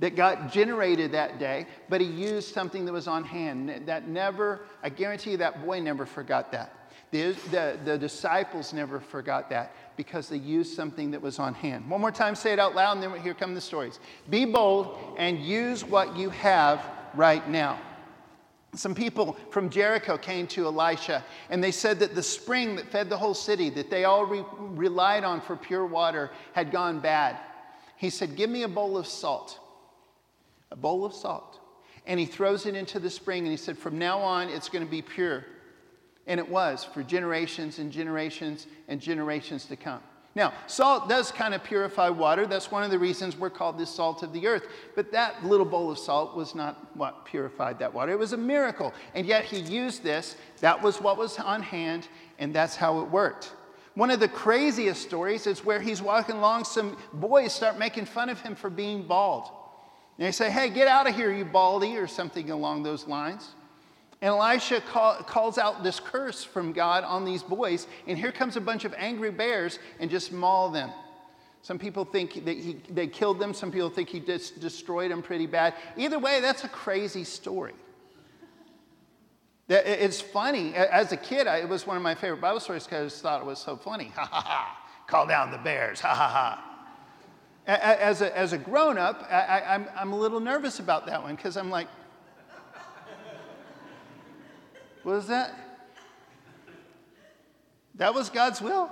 that 0.02 0.16
got 0.16 0.52
generated 0.52 1.12
that 1.12 1.40
day, 1.40 1.68
but 1.88 2.02
he 2.02 2.08
used 2.08 2.54
something 2.54 2.86
that 2.86 2.92
was 2.92 3.08
on 3.08 3.24
hand. 3.24 3.84
That 3.86 4.08
never, 4.08 4.62
I 4.84 4.90
guarantee 4.90 5.32
you, 5.32 5.38
that 5.38 5.64
boy 5.64 5.80
never 5.80 6.06
forgot 6.06 6.52
that. 6.52 6.76
The, 7.12 7.34
the, 7.52 7.78
the, 7.84 7.98
disciples 7.98 8.74
never 8.74 9.00
forgot 9.00 9.50
that 9.50 9.76
because 9.98 10.30
they 10.30 10.38
used 10.38 10.74
something 10.76 11.12
that 11.12 11.22
was 11.22 11.40
on 11.40 11.54
hand. 11.54 11.90
One 11.90 12.02
more 12.02 12.12
time, 12.12 12.36
say 12.36 12.54
it 12.54 12.60
out 12.60 12.74
loud, 12.74 12.98
and 12.98 13.04
then 13.04 13.22
here 13.22 13.34
come 13.34 13.54
the 13.54 13.62
stories. 13.62 14.00
Be 14.30 14.46
bold 14.46 14.98
and 15.18 15.40
use 15.40 15.84
what 15.84 16.16
you 16.16 16.30
have 16.30 16.84
right 17.14 17.48
now. 17.50 17.78
Some 18.74 18.96
people 18.96 19.38
from 19.52 19.70
Jericho 19.70 20.18
came 20.18 20.48
to 20.48 20.66
Elisha, 20.66 21.24
and 21.50 21.62
they 21.62 21.72
said 21.72 22.00
that 22.00 22.16
the 22.16 22.24
spring 22.24 22.78
that 22.78 22.88
fed 22.88 23.10
the 23.10 23.18
whole 23.18 23.34
city, 23.34 23.70
that 23.72 23.92
they 23.92 24.06
all 24.06 24.26
re- 24.26 24.46
relied 24.60 25.26
on 25.26 25.42
for 25.42 25.58
pure 25.58 25.86
water, 25.86 26.32
had 26.54 26.72
gone 26.72 27.02
bad. 27.02 27.38
He 27.98 28.10
said, 28.10 28.38
Give 28.38 28.50
me 28.50 28.64
a 28.64 28.70
bowl 28.70 28.98
of 28.98 29.06
salt. 29.06 29.60
A 30.72 30.76
bowl 30.76 31.06
of 31.06 31.14
salt. 31.14 31.60
And 32.06 32.20
he 32.20 32.26
throws 32.26 32.66
it 32.66 32.76
into 32.76 33.00
the 33.00 33.10
spring, 33.10 33.44
and 33.44 33.52
he 33.52 33.58
said, 33.58 33.78
From 33.78 34.00
now 34.00 34.20
on, 34.20 34.50
it's 34.50 34.70
going 34.70 34.84
to 34.84 34.90
be 34.90 35.02
pure. 35.02 35.46
And 36.28 36.40
it 36.40 36.48
was 36.48 36.84
for 36.84 37.04
generations 37.04 37.80
and 37.80 37.92
generations 37.92 38.68
and 38.88 39.00
generations 39.00 39.66
to 39.66 39.76
come. 39.76 40.02
Now, 40.34 40.54
salt 40.68 41.10
does 41.10 41.30
kind 41.30 41.54
of 41.54 41.62
purify 41.62 42.08
water. 42.08 42.48
That's 42.48 42.72
one 42.72 42.84
of 42.84 42.92
the 42.92 43.00
reasons 43.00 43.36
we're 43.36 43.50
called 43.50 43.78
the 43.78 43.86
salt 43.86 44.24
of 44.24 44.32
the 44.32 44.48
earth. 44.48 44.66
But 44.96 45.12
that 45.12 45.44
little 45.46 45.66
bowl 45.66 45.92
of 45.92 46.00
salt 46.00 46.38
was 46.38 46.56
not 46.56 46.96
what 46.96 47.26
purified 47.26 47.80
that 47.80 47.94
water. 47.94 48.14
It 48.14 48.20
was 48.20 48.32
a 48.32 48.38
miracle. 48.38 48.94
And 49.14 49.26
yet 49.26 49.44
he 49.44 49.60
used 49.60 50.04
this. 50.04 50.38
That 50.62 50.82
was 50.82 51.02
what 51.02 51.18
was 51.18 51.38
on 51.38 51.62
hand, 51.62 52.08
and 52.40 52.54
that's 52.56 52.78
how 52.78 53.02
it 53.02 53.10
worked. 53.10 53.52
One 53.96 54.10
of 54.10 54.22
the 54.22 54.30
craziest 54.30 55.02
stories 55.02 55.48
is 55.48 55.66
where 55.66 55.82
he's 55.82 56.02
walking 56.02 56.38
along, 56.38 56.64
some 56.64 56.96
boys 57.12 57.52
start 57.52 57.78
making 57.78 58.06
fun 58.06 58.30
of 58.30 58.40
him 58.40 58.56
for 58.56 58.70
being 58.70 59.04
bald. 59.04 59.50
And 60.22 60.28
they 60.28 60.32
say, 60.34 60.52
Hey, 60.52 60.70
get 60.70 60.88
out 60.88 61.10
of 61.10 61.16
here, 61.16 61.34
you 61.34 61.44
baldy, 61.44 61.98
or 61.98 62.06
something 62.06 62.52
along 62.52 62.84
those 62.84 63.08
lines. 63.08 63.56
And 64.22 64.30
Elisha 64.30 64.80
call, 64.80 65.16
calls 65.16 65.58
out 65.58 65.84
this 65.84 66.00
curse 66.00 66.44
from 66.44 66.74
God 66.74 67.04
on 67.04 67.26
these 67.26 67.42
boys, 67.42 67.88
and 68.06 68.20
here 68.20 68.32
comes 68.32 68.56
a 68.56 68.62
bunch 68.62 68.86
of 68.86 68.94
angry 69.00 69.32
bears 69.32 69.80
and 70.00 70.12
just 70.12 70.32
maul 70.32 70.70
them. 70.70 70.92
Some 71.64 71.80
people 71.80 72.06
think 72.06 72.46
that 72.46 72.56
he, 72.56 72.78
they 72.88 73.08
killed 73.08 73.40
them, 73.40 73.52
some 73.52 73.72
people 73.72 73.90
think 73.90 74.10
he 74.10 74.20
just 74.20 74.60
destroyed 74.60 75.10
them 75.10 75.24
pretty 75.24 75.48
bad. 75.48 75.74
Either 75.98 76.20
way, 76.20 76.40
that's 76.40 76.66
a 76.66 76.70
crazy 76.70 77.24
story. 77.24 77.74
It's 79.70 80.22
funny. 80.22 80.76
As 80.76 81.12
a 81.12 81.18
kid, 81.18 81.48
it 81.48 81.68
was 81.68 81.88
one 81.88 81.98
of 81.98 82.04
my 82.04 82.14
favorite 82.14 82.42
Bible 82.42 82.60
stories 82.60 82.84
because 82.84 83.02
I 83.02 83.06
just 83.06 83.24
thought 83.24 83.42
it 83.42 83.48
was 83.48 83.58
so 83.58 83.76
funny. 83.76 84.12
Ha 84.16 84.30
ha 84.32 84.42
ha. 84.42 84.78
Call 85.08 85.26
down 85.26 85.50
the 85.50 85.58
bears. 85.58 86.00
Ha 86.00 86.14
ha 86.14 86.28
ha. 86.28 86.71
As 87.68 88.22
a, 88.22 88.38
as 88.38 88.54
a 88.54 88.58
grown 88.58 88.98
up, 88.98 89.28
I, 89.30 89.62
I'm, 89.68 89.88
I'm 89.96 90.14
a 90.14 90.18
little 90.18 90.40
nervous 90.40 90.80
about 90.80 91.06
that 91.06 91.22
one 91.22 91.36
because 91.36 91.58
I'm 91.58 91.70
like, 91.70 91.88
what 95.04 95.16
is 95.18 95.28
that? 95.28 95.54
That 97.96 98.14
was 98.14 98.30
God's 98.30 98.62
will. 98.62 98.90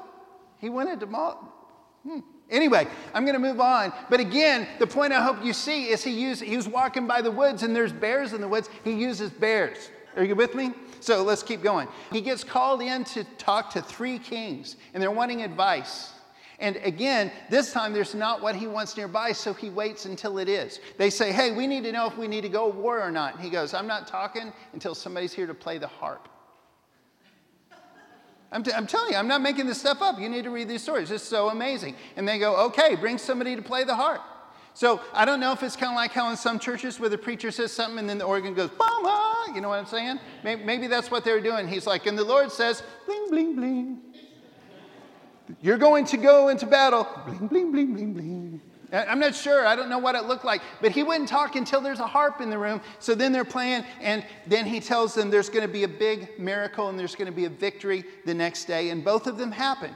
He 0.59 0.69
wanted 0.69 0.99
to 0.99 1.07
mock. 1.07 1.43
Hmm. 2.03 2.19
Anyway, 2.49 2.87
I'm 3.13 3.25
going 3.25 3.33
to 3.33 3.39
move 3.39 3.59
on. 3.59 3.93
But 4.09 4.19
again, 4.19 4.67
the 4.79 4.87
point 4.87 5.13
I 5.13 5.23
hope 5.23 5.43
you 5.43 5.53
see 5.53 5.89
is 5.89 6.03
he 6.03 6.11
used 6.11 6.41
he 6.41 6.57
was 6.57 6.67
walking 6.67 7.05
by 7.07 7.21
the 7.21 7.31
woods 7.31 7.63
and 7.63 7.75
there's 7.75 7.93
bears 7.93 8.33
in 8.33 8.41
the 8.41 8.47
woods. 8.47 8.69
He 8.83 8.93
uses 8.93 9.29
bears. 9.29 9.89
Are 10.15 10.23
you 10.23 10.35
with 10.35 10.55
me? 10.55 10.73
So 10.99 11.23
let's 11.23 11.43
keep 11.43 11.61
going. 11.61 11.87
He 12.11 12.21
gets 12.21 12.43
called 12.43 12.81
in 12.81 13.03
to 13.05 13.23
talk 13.37 13.71
to 13.71 13.81
three 13.81 14.19
kings 14.19 14.75
and 14.93 15.01
they're 15.01 15.11
wanting 15.11 15.43
advice. 15.43 16.11
And 16.59 16.75
again, 16.77 17.31
this 17.49 17.71
time 17.71 17.93
there's 17.93 18.13
not 18.13 18.41
what 18.41 18.55
he 18.55 18.67
wants 18.67 18.97
nearby, 18.97 19.31
so 19.31 19.53
he 19.53 19.69
waits 19.69 20.05
until 20.05 20.37
it 20.39 20.49
is. 20.49 20.79
They 20.97 21.09
say, 21.09 21.31
Hey, 21.31 21.51
we 21.51 21.67
need 21.67 21.83
to 21.85 21.91
know 21.91 22.07
if 22.07 22.17
we 22.17 22.27
need 22.27 22.41
to 22.41 22.49
go 22.49 22.67
war 22.67 23.01
or 23.01 23.11
not. 23.11 23.35
And 23.35 23.43
he 23.43 23.49
goes, 23.49 23.73
I'm 23.73 23.87
not 23.87 24.07
talking 24.07 24.51
until 24.73 24.93
somebody's 24.93 25.33
here 25.33 25.47
to 25.47 25.53
play 25.53 25.77
the 25.77 25.87
harp. 25.87 26.27
I'm, 28.51 28.63
t- 28.63 28.73
I'm, 28.73 28.87
telling 28.87 29.11
you, 29.11 29.17
I'm 29.17 29.27
not 29.27 29.41
making 29.41 29.67
this 29.67 29.79
stuff 29.79 30.01
up. 30.01 30.19
You 30.19 30.27
need 30.27 30.43
to 30.43 30.49
read 30.49 30.67
these 30.67 30.81
stories. 30.81 31.11
It's 31.11 31.23
so 31.23 31.49
amazing. 31.49 31.95
And 32.15 32.27
they 32.27 32.39
go, 32.39 32.55
okay, 32.67 32.95
bring 32.95 33.19
somebody 33.19 33.55
to 33.55 33.61
play 33.61 33.83
the 33.83 33.95
harp. 33.95 34.21
So 34.73 35.01
I 35.13 35.25
don't 35.25 35.39
know 35.39 35.51
if 35.51 35.61
it's 35.61 35.75
kind 35.75 35.91
of 35.91 35.95
like 35.95 36.11
how 36.11 36.29
in 36.31 36.37
some 36.37 36.57
churches 36.57 36.99
where 36.99 37.09
the 37.09 37.17
preacher 37.17 37.51
says 37.51 37.71
something 37.71 37.99
and 37.99 38.09
then 38.09 38.17
the 38.17 38.25
organ 38.25 38.53
goes, 38.53 38.69
Bama! 38.69 39.05
Ah, 39.05 39.53
you 39.53 39.61
know 39.61 39.69
what 39.69 39.79
I'm 39.79 39.85
saying? 39.85 40.19
Maybe, 40.43 40.63
maybe 40.63 40.87
that's 40.87 41.11
what 41.11 41.23
they're 41.23 41.41
doing. 41.41 41.67
He's 41.67 41.85
like, 41.85 42.05
and 42.05 42.17
the 42.17 42.23
Lord 42.23 42.51
says, 42.51 42.81
bling, 43.05 43.27
bling, 43.29 43.55
bling. 43.55 44.01
You're 45.61 45.77
going 45.77 46.05
to 46.05 46.17
go 46.17 46.49
into 46.49 46.65
battle. 46.65 47.07
Bling, 47.25 47.47
bling, 47.47 47.71
bling, 47.71 47.93
bling, 47.93 48.13
bling. 48.13 48.61
I'm 48.91 49.19
not 49.19 49.35
sure. 49.35 49.67
I 49.67 49.75
don't 49.75 49.89
know 49.89 49.99
what 49.99 50.15
it 50.15 50.25
looked 50.25 50.45
like. 50.45 50.61
But 50.81 50.91
he 50.91 51.03
wouldn't 51.03 51.29
talk 51.29 51.55
until 51.55 51.79
there's 51.81 51.99
a 51.99 52.07
harp 52.07 52.41
in 52.41 52.49
the 52.49 52.57
room. 52.57 52.81
So 52.99 53.13
then 53.13 53.31
they're 53.31 53.45
playing, 53.45 53.83
and 54.01 54.25
then 54.47 54.65
he 54.65 54.79
tells 54.79 55.13
them 55.13 55.29
there's 55.29 55.49
going 55.49 55.65
to 55.65 55.71
be 55.71 55.83
a 55.83 55.87
big 55.87 56.39
miracle 56.39 56.89
and 56.89 56.97
there's 56.97 57.15
going 57.15 57.27
to 57.27 57.35
be 57.35 57.45
a 57.45 57.49
victory 57.49 58.03
the 58.25 58.33
next 58.33 58.65
day. 58.65 58.89
And 58.89 59.03
both 59.03 59.27
of 59.27 59.37
them 59.37 59.51
happened. 59.51 59.95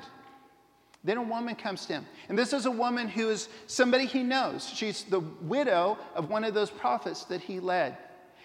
Then 1.03 1.17
a 1.17 1.23
woman 1.23 1.55
comes 1.55 1.85
to 1.87 1.93
him. 1.93 2.05
And 2.29 2.37
this 2.37 2.53
is 2.53 2.65
a 2.65 2.71
woman 2.71 3.07
who 3.09 3.29
is 3.29 3.49
somebody 3.67 4.05
he 4.05 4.23
knows. 4.23 4.69
She's 4.69 5.03
the 5.03 5.19
widow 5.19 5.97
of 6.15 6.29
one 6.29 6.43
of 6.43 6.53
those 6.53 6.69
prophets 6.69 7.25
that 7.25 7.41
he 7.41 7.59
led. 7.59 7.97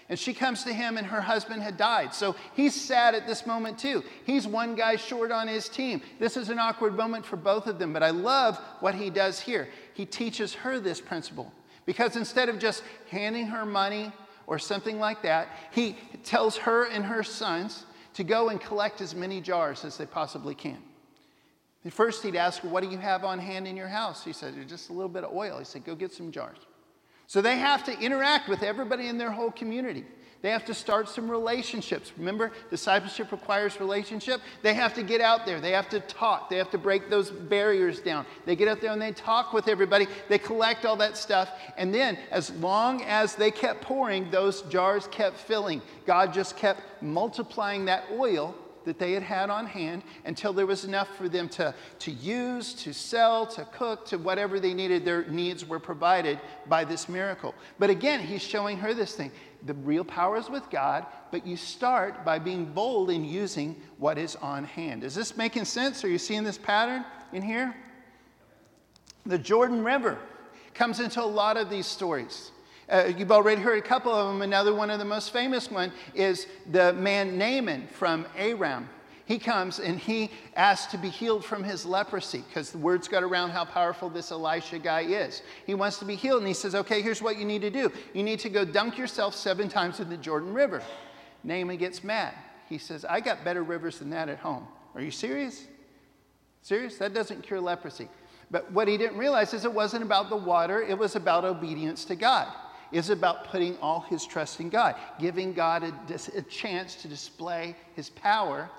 And 0.08 0.18
she 0.18 0.32
comes 0.32 0.64
to 0.64 0.72
him, 0.72 0.96
and 0.96 1.06
her 1.06 1.20
husband 1.20 1.62
had 1.62 1.76
died. 1.76 2.14
So 2.14 2.34
he's 2.54 2.74
sad 2.74 3.14
at 3.14 3.26
this 3.26 3.46
moment, 3.46 3.78
too. 3.78 4.02
He's 4.24 4.46
one 4.46 4.74
guy 4.74 4.96
short 4.96 5.30
on 5.30 5.48
his 5.48 5.68
team. 5.68 6.00
This 6.18 6.36
is 6.36 6.48
an 6.48 6.58
awkward 6.58 6.96
moment 6.96 7.26
for 7.26 7.36
both 7.36 7.66
of 7.66 7.78
them, 7.78 7.92
but 7.92 8.02
I 8.02 8.10
love 8.10 8.58
what 8.80 8.94
he 8.94 9.10
does 9.10 9.38
here. 9.38 9.68
He 9.92 10.06
teaches 10.06 10.54
her 10.54 10.80
this 10.80 11.00
principle 11.00 11.52
because 11.84 12.16
instead 12.16 12.48
of 12.48 12.58
just 12.58 12.82
handing 13.10 13.46
her 13.48 13.66
money 13.66 14.12
or 14.46 14.58
something 14.58 14.98
like 14.98 15.22
that, 15.22 15.48
he 15.72 15.96
tells 16.24 16.56
her 16.56 16.86
and 16.86 17.04
her 17.04 17.22
sons 17.22 17.84
to 18.14 18.24
go 18.24 18.48
and 18.48 18.60
collect 18.60 19.02
as 19.02 19.14
many 19.14 19.40
jars 19.42 19.84
as 19.84 19.98
they 19.98 20.06
possibly 20.06 20.54
can. 20.54 20.78
First, 21.90 22.22
he'd 22.22 22.36
ask 22.36 22.62
What 22.62 22.82
do 22.82 22.90
you 22.90 22.98
have 22.98 23.24
on 23.24 23.38
hand 23.38 23.66
in 23.66 23.76
your 23.76 23.88
house? 23.88 24.24
He 24.24 24.32
said, 24.32 24.54
Just 24.68 24.90
a 24.90 24.92
little 24.92 25.08
bit 25.08 25.24
of 25.24 25.32
oil. 25.34 25.58
He 25.58 25.64
said, 25.64 25.84
Go 25.84 25.94
get 25.94 26.12
some 26.12 26.30
jars. 26.30 26.58
So 27.28 27.42
they 27.42 27.58
have 27.58 27.84
to 27.84 27.98
interact 28.00 28.48
with 28.48 28.62
everybody 28.62 29.06
in 29.06 29.18
their 29.18 29.30
whole 29.30 29.50
community. 29.50 30.04
They 30.40 30.50
have 30.50 30.64
to 30.66 30.74
start 30.74 31.08
some 31.08 31.30
relationships. 31.30 32.12
Remember, 32.16 32.52
discipleship 32.70 33.32
requires 33.32 33.80
relationship. 33.80 34.40
They 34.62 34.72
have 34.72 34.94
to 34.94 35.02
get 35.02 35.20
out 35.20 35.44
there. 35.44 35.60
They 35.60 35.72
have 35.72 35.90
to 35.90 36.00
talk. 36.00 36.48
They 36.48 36.56
have 36.56 36.70
to 36.70 36.78
break 36.78 37.10
those 37.10 37.30
barriers 37.30 38.00
down. 38.00 38.24
They 38.46 38.56
get 38.56 38.66
out 38.66 38.80
there 38.80 38.92
and 38.92 39.02
they 39.02 39.12
talk 39.12 39.52
with 39.52 39.68
everybody. 39.68 40.06
They 40.28 40.38
collect 40.38 40.86
all 40.86 40.96
that 40.96 41.18
stuff. 41.18 41.50
And 41.76 41.92
then, 41.92 42.16
as 42.30 42.50
long 42.52 43.02
as 43.02 43.34
they 43.34 43.50
kept 43.50 43.82
pouring, 43.82 44.30
those 44.30 44.62
jars 44.62 45.06
kept 45.08 45.36
filling. 45.36 45.82
God 46.06 46.32
just 46.32 46.56
kept 46.56 46.80
multiplying 47.02 47.84
that 47.86 48.04
oil 48.12 48.54
that 48.88 48.98
they 48.98 49.12
had 49.12 49.22
had 49.22 49.50
on 49.50 49.66
hand 49.66 50.02
until 50.24 50.54
there 50.54 50.66
was 50.66 50.86
enough 50.86 51.14
for 51.16 51.28
them 51.28 51.46
to, 51.50 51.74
to 51.98 52.10
use, 52.10 52.72
to 52.72 52.94
sell, 52.94 53.46
to 53.46 53.64
cook, 53.66 54.06
to 54.06 54.16
whatever 54.16 54.58
they 54.58 54.72
needed. 54.72 55.04
Their 55.04 55.26
needs 55.26 55.68
were 55.68 55.78
provided 55.78 56.40
by 56.66 56.84
this 56.84 57.06
miracle. 57.06 57.54
But 57.78 57.90
again, 57.90 58.20
he's 58.20 58.42
showing 58.42 58.78
her 58.78 58.94
this 58.94 59.14
thing. 59.14 59.30
The 59.66 59.74
real 59.74 60.04
power 60.04 60.38
is 60.38 60.48
with 60.48 60.70
God, 60.70 61.04
but 61.30 61.46
you 61.46 61.56
start 61.56 62.24
by 62.24 62.38
being 62.38 62.64
bold 62.64 63.10
in 63.10 63.24
using 63.24 63.76
what 63.98 64.16
is 64.16 64.36
on 64.36 64.64
hand. 64.64 65.04
Is 65.04 65.14
this 65.14 65.36
making 65.36 65.66
sense? 65.66 66.02
Are 66.02 66.08
you 66.08 66.18
seeing 66.18 66.44
this 66.44 66.58
pattern 66.58 67.04
in 67.32 67.42
here? 67.42 67.76
The 69.26 69.38
Jordan 69.38 69.84
River 69.84 70.18
comes 70.72 71.00
into 71.00 71.22
a 71.22 71.26
lot 71.26 71.58
of 71.58 71.68
these 71.68 71.86
stories. 71.86 72.52
Uh, 72.88 73.12
you've 73.16 73.32
already 73.32 73.60
heard 73.60 73.78
a 73.78 73.86
couple 73.86 74.12
of 74.12 74.28
them. 74.28 74.42
Another 74.42 74.74
one 74.74 74.90
of 74.90 74.98
the 74.98 75.04
most 75.04 75.30
famous 75.30 75.70
one 75.70 75.92
is 76.14 76.46
the 76.70 76.92
man 76.94 77.36
Naaman 77.36 77.86
from 77.88 78.26
Aram. 78.36 78.88
He 79.26 79.38
comes 79.38 79.78
and 79.78 79.98
he 79.98 80.30
asks 80.56 80.90
to 80.92 80.96
be 80.96 81.10
healed 81.10 81.44
from 81.44 81.62
his 81.62 81.84
leprosy 81.84 82.42
because 82.48 82.72
the 82.72 82.78
word's 82.78 83.08
got 83.08 83.22
around 83.22 83.50
how 83.50 83.66
powerful 83.66 84.08
this 84.08 84.32
Elisha 84.32 84.78
guy 84.78 85.02
is. 85.02 85.42
He 85.66 85.74
wants 85.74 85.98
to 85.98 86.06
be 86.06 86.14
healed 86.14 86.38
and 86.38 86.48
he 86.48 86.54
says, 86.54 86.74
Okay, 86.74 87.02
here's 87.02 87.20
what 87.20 87.36
you 87.36 87.44
need 87.44 87.60
to 87.60 87.68
do. 87.68 87.92
You 88.14 88.22
need 88.22 88.38
to 88.40 88.48
go 88.48 88.64
dunk 88.64 88.96
yourself 88.96 89.34
seven 89.34 89.68
times 89.68 90.00
in 90.00 90.08
the 90.08 90.16
Jordan 90.16 90.54
River. 90.54 90.82
Naaman 91.44 91.76
gets 91.76 92.02
mad. 92.02 92.32
He 92.70 92.78
says, 92.78 93.04
I 93.04 93.20
got 93.20 93.44
better 93.44 93.62
rivers 93.62 93.98
than 93.98 94.08
that 94.10 94.30
at 94.30 94.38
home. 94.38 94.66
Are 94.94 95.02
you 95.02 95.10
serious? 95.10 95.66
Serious? 96.62 96.96
That 96.96 97.12
doesn't 97.12 97.42
cure 97.42 97.60
leprosy. 97.60 98.08
But 98.50 98.72
what 98.72 98.88
he 98.88 98.96
didn't 98.96 99.18
realize 99.18 99.52
is 99.52 99.66
it 99.66 99.72
wasn't 99.72 100.04
about 100.04 100.30
the 100.30 100.36
water, 100.36 100.80
it 100.80 100.96
was 100.96 101.16
about 101.16 101.44
obedience 101.44 102.06
to 102.06 102.16
God 102.16 102.48
is 102.92 103.10
about 103.10 103.44
putting 103.44 103.76
all 103.78 104.00
his 104.00 104.24
trust 104.24 104.60
in 104.60 104.68
God, 104.68 104.96
giving 105.18 105.52
God 105.52 105.82
a, 105.82 106.38
a, 106.38 106.42
chance 106.42 106.94
to 106.96 107.08
display 107.08 107.76
his 107.94 108.10
power, 108.10 108.70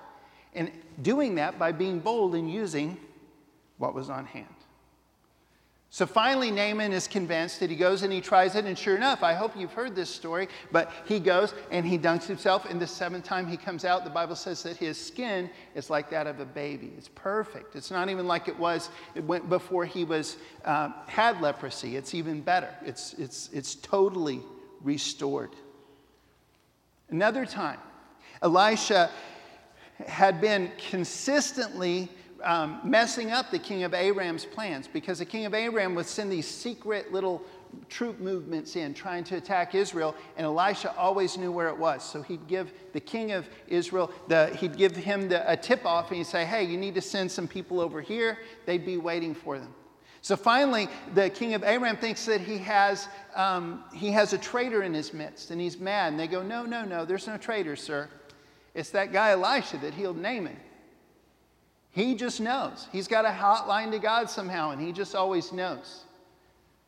and 0.54 0.70
doing 1.02 1.36
that 1.36 1.58
by 1.58 1.72
being 1.72 2.00
bold 2.00 2.34
and 2.34 2.50
using 2.50 2.96
what 3.78 3.94
was 3.94 4.10
on 4.10 4.26
hand. 4.26 4.46
So 5.92 6.06
finally, 6.06 6.52
Naaman 6.52 6.92
is 6.92 7.08
convinced 7.08 7.58
that 7.58 7.68
he 7.68 7.74
goes 7.74 8.04
and 8.04 8.12
he 8.12 8.20
tries 8.20 8.54
it, 8.54 8.64
and 8.64 8.78
sure 8.78 8.94
enough, 8.94 9.24
I 9.24 9.34
hope 9.34 9.56
you've 9.56 9.72
heard 9.72 9.96
this 9.96 10.08
story, 10.08 10.46
but 10.70 10.92
he 11.04 11.18
goes 11.18 11.52
and 11.72 11.84
he 11.84 11.98
dunks 11.98 12.26
himself, 12.26 12.64
and 12.70 12.80
the 12.80 12.86
seventh 12.86 13.24
time 13.24 13.44
he 13.44 13.56
comes 13.56 13.84
out, 13.84 14.04
the 14.04 14.10
Bible 14.10 14.36
says 14.36 14.62
that 14.62 14.76
his 14.76 14.96
skin 14.96 15.50
is 15.74 15.90
like 15.90 16.08
that 16.10 16.28
of 16.28 16.38
a 16.38 16.44
baby. 16.44 16.92
It's 16.96 17.08
perfect. 17.08 17.74
It's 17.74 17.90
not 17.90 18.08
even 18.08 18.28
like 18.28 18.46
it 18.46 18.56
was 18.56 18.88
it 19.16 19.24
went 19.24 19.48
before 19.48 19.84
he 19.84 20.04
was 20.04 20.36
uh, 20.64 20.90
had 21.08 21.40
leprosy. 21.40 21.96
It's 21.96 22.14
even 22.14 22.40
better. 22.40 22.72
It's, 22.86 23.14
it's, 23.14 23.50
it's 23.52 23.74
totally 23.74 24.42
restored. 24.82 25.50
Another 27.08 27.44
time, 27.44 27.80
Elisha 28.42 29.10
had 30.06 30.40
been 30.40 30.70
consistently 30.88 32.08
um, 32.42 32.80
messing 32.84 33.30
up 33.30 33.50
the 33.50 33.58
king 33.58 33.82
of 33.82 33.94
Aram's 33.94 34.44
plans 34.44 34.88
because 34.88 35.18
the 35.18 35.24
king 35.24 35.46
of 35.46 35.54
Aram 35.54 35.94
would 35.94 36.06
send 36.06 36.30
these 36.30 36.46
secret 36.46 37.12
little 37.12 37.42
troop 37.88 38.18
movements 38.20 38.76
in 38.76 38.94
trying 38.94 39.24
to 39.24 39.36
attack 39.36 39.74
Israel, 39.74 40.14
and 40.36 40.44
Elisha 40.44 40.94
always 40.96 41.36
knew 41.36 41.52
where 41.52 41.68
it 41.68 41.76
was. 41.76 42.02
So 42.02 42.22
he'd 42.22 42.46
give 42.46 42.72
the 42.92 43.00
king 43.00 43.32
of 43.32 43.48
Israel, 43.68 44.10
the, 44.28 44.48
he'd 44.56 44.76
give 44.76 44.96
him 44.96 45.28
the, 45.28 45.50
a 45.50 45.56
tip 45.56 45.84
off, 45.86 46.08
and 46.08 46.18
he'd 46.18 46.26
say, 46.26 46.44
Hey, 46.44 46.64
you 46.64 46.76
need 46.76 46.94
to 46.94 47.00
send 47.00 47.30
some 47.30 47.46
people 47.46 47.80
over 47.80 48.00
here. 48.00 48.38
They'd 48.66 48.84
be 48.84 48.96
waiting 48.96 49.34
for 49.34 49.58
them. 49.58 49.74
So 50.22 50.36
finally, 50.36 50.88
the 51.14 51.30
king 51.30 51.54
of 51.54 51.64
Aram 51.64 51.96
thinks 51.96 52.26
that 52.26 52.40
he 52.42 52.58
has, 52.58 53.08
um, 53.34 53.84
he 53.94 54.10
has 54.10 54.32
a 54.32 54.38
traitor 54.38 54.82
in 54.82 54.92
his 54.92 55.14
midst, 55.14 55.50
and 55.50 55.60
he's 55.60 55.78
mad. 55.78 56.12
And 56.12 56.20
they 56.20 56.26
go, 56.26 56.42
No, 56.42 56.64
no, 56.64 56.84
no, 56.84 57.04
there's 57.04 57.26
no 57.26 57.36
traitor, 57.36 57.76
sir. 57.76 58.08
It's 58.74 58.90
that 58.90 59.12
guy 59.12 59.30
Elisha 59.30 59.78
that 59.78 59.94
healed 59.94 60.18
Naaman. 60.18 60.56
He 61.92 62.14
just 62.14 62.40
knows. 62.40 62.86
He's 62.92 63.08
got 63.08 63.24
a 63.24 63.30
hotline 63.30 63.90
to 63.90 63.98
God 63.98 64.30
somehow, 64.30 64.70
and 64.70 64.80
he 64.80 64.92
just 64.92 65.14
always 65.14 65.52
knows. 65.52 66.04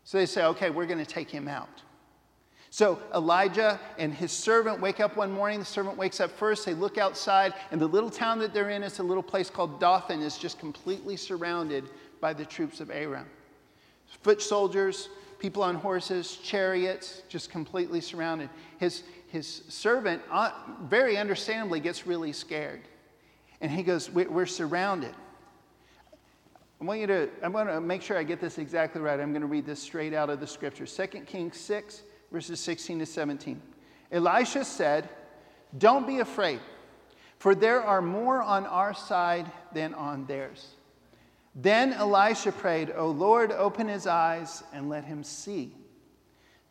So 0.04 0.18
they 0.18 0.26
say, 0.26 0.44
okay, 0.44 0.70
we're 0.70 0.86
going 0.86 0.98
to 0.98 1.06
take 1.06 1.30
him 1.30 1.48
out. 1.48 1.82
So 2.70 2.98
Elijah 3.14 3.78
and 3.98 4.14
his 4.14 4.32
servant 4.32 4.80
wake 4.80 4.98
up 4.98 5.16
one 5.16 5.30
morning. 5.30 5.58
The 5.58 5.64
servant 5.64 5.98
wakes 5.98 6.20
up 6.20 6.30
first. 6.30 6.64
They 6.64 6.72
look 6.72 6.98
outside, 6.98 7.52
and 7.70 7.80
the 7.80 7.86
little 7.86 8.10
town 8.10 8.38
that 8.38 8.54
they're 8.54 8.70
in 8.70 8.82
is 8.82 8.98
a 8.98 9.02
little 9.02 9.22
place 9.22 9.50
called 9.50 9.78
Dothan, 9.78 10.22
is 10.22 10.38
just 10.38 10.58
completely 10.58 11.16
surrounded 11.16 11.90
by 12.20 12.32
the 12.32 12.44
troops 12.44 12.80
of 12.80 12.90
Aram. 12.90 13.26
Foot 14.22 14.40
soldiers, 14.40 15.08
people 15.38 15.62
on 15.62 15.74
horses, 15.74 16.36
chariots, 16.36 17.22
just 17.28 17.50
completely 17.50 18.00
surrounded. 18.00 18.48
His, 18.78 19.02
his 19.26 19.64
servant, 19.68 20.22
uh, 20.30 20.52
very 20.84 21.16
understandably, 21.16 21.80
gets 21.80 22.06
really 22.06 22.32
scared. 22.32 22.82
And 23.62 23.70
he 23.70 23.82
goes, 23.82 24.10
We're 24.10 24.44
surrounded. 24.44 25.14
I 26.80 26.84
want 26.84 26.98
you 26.98 27.06
to, 27.06 27.28
I'm 27.44 27.52
going 27.52 27.68
to 27.68 27.80
make 27.80 28.02
sure 28.02 28.18
I 28.18 28.24
get 28.24 28.40
this 28.40 28.58
exactly 28.58 29.00
right. 29.00 29.18
I'm 29.20 29.30
going 29.30 29.42
to 29.42 29.46
read 29.46 29.64
this 29.64 29.80
straight 29.80 30.12
out 30.12 30.30
of 30.30 30.40
the 30.40 30.48
scripture. 30.48 30.84
2 30.84 31.20
Kings 31.20 31.56
6, 31.56 32.02
verses 32.32 32.58
16 32.58 32.98
to 32.98 33.06
17. 33.06 33.62
Elisha 34.10 34.64
said, 34.64 35.08
Don't 35.78 36.08
be 36.08 36.18
afraid, 36.18 36.58
for 37.38 37.54
there 37.54 37.80
are 37.80 38.02
more 38.02 38.42
on 38.42 38.66
our 38.66 38.94
side 38.94 39.50
than 39.72 39.94
on 39.94 40.26
theirs. 40.26 40.74
Then 41.54 41.92
Elisha 41.92 42.50
prayed, 42.50 42.92
O 42.96 43.10
Lord, 43.10 43.52
open 43.52 43.86
his 43.86 44.08
eyes 44.08 44.64
and 44.72 44.88
let 44.88 45.04
him 45.04 45.22
see. 45.22 45.72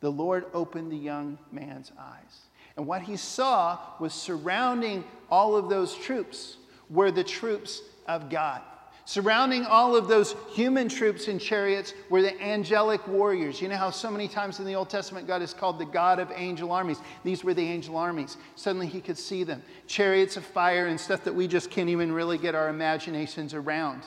The 0.01 0.11
Lord 0.11 0.45
opened 0.53 0.91
the 0.91 0.97
young 0.97 1.37
man's 1.53 1.93
eyes. 1.97 2.41
And 2.75 2.85
what 2.85 3.03
he 3.03 3.15
saw 3.15 3.79
was 3.97 4.13
surrounding 4.13 5.05
all 5.29 5.55
of 5.55 5.69
those 5.69 5.95
troops 5.95 6.57
were 6.91 7.09
the 7.09 7.23
troops 7.23 7.81
of 8.07 8.29
God. 8.29 8.61
Surrounding 9.05 9.65
all 9.65 9.95
of 9.95 10.07
those 10.07 10.35
human 10.53 10.87
troops 10.87 11.27
and 11.27 11.41
chariots 11.41 11.93
were 12.09 12.21
the 12.21 12.39
angelic 12.41 13.05
warriors. 13.07 13.61
You 13.61 13.67
know 13.67 13.75
how 13.75 13.89
so 13.89 14.11
many 14.11 14.27
times 14.27 14.59
in 14.59 14.65
the 14.65 14.75
Old 14.75 14.89
Testament 14.89 15.27
God 15.27 15.41
is 15.41 15.53
called 15.53 15.79
the 15.79 15.85
God 15.85 16.19
of 16.19 16.31
angel 16.35 16.71
armies? 16.71 16.99
These 17.23 17.43
were 17.43 17.53
the 17.53 17.67
angel 17.67 17.97
armies. 17.97 18.37
Suddenly 18.55 18.87
he 18.87 19.01
could 19.01 19.17
see 19.17 19.43
them 19.43 19.63
chariots 19.87 20.37
of 20.37 20.45
fire 20.45 20.85
and 20.85 20.99
stuff 20.99 21.23
that 21.23 21.33
we 21.33 21.47
just 21.47 21.71
can't 21.71 21.89
even 21.89 22.11
really 22.11 22.37
get 22.37 22.53
our 22.53 22.69
imaginations 22.69 23.53
around. 23.53 24.03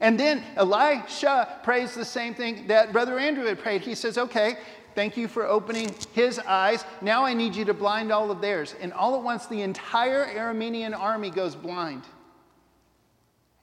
And 0.00 0.18
then 0.18 0.42
Elisha 0.56 1.60
prays 1.62 1.94
the 1.94 2.04
same 2.04 2.34
thing 2.34 2.66
that 2.68 2.92
Brother 2.92 3.18
Andrew 3.18 3.44
had 3.44 3.58
prayed. 3.58 3.82
He 3.82 3.94
says, 3.94 4.16
Okay, 4.16 4.56
thank 4.94 5.16
you 5.16 5.28
for 5.28 5.46
opening 5.46 5.94
his 6.12 6.38
eyes. 6.38 6.84
Now 7.00 7.24
I 7.24 7.34
need 7.34 7.54
you 7.54 7.64
to 7.66 7.74
blind 7.74 8.12
all 8.12 8.30
of 8.30 8.40
theirs. 8.40 8.74
And 8.80 8.92
all 8.92 9.16
at 9.16 9.22
once, 9.22 9.46
the 9.46 9.62
entire 9.62 10.26
Aramean 10.26 10.98
army 10.98 11.30
goes 11.30 11.54
blind. 11.54 12.02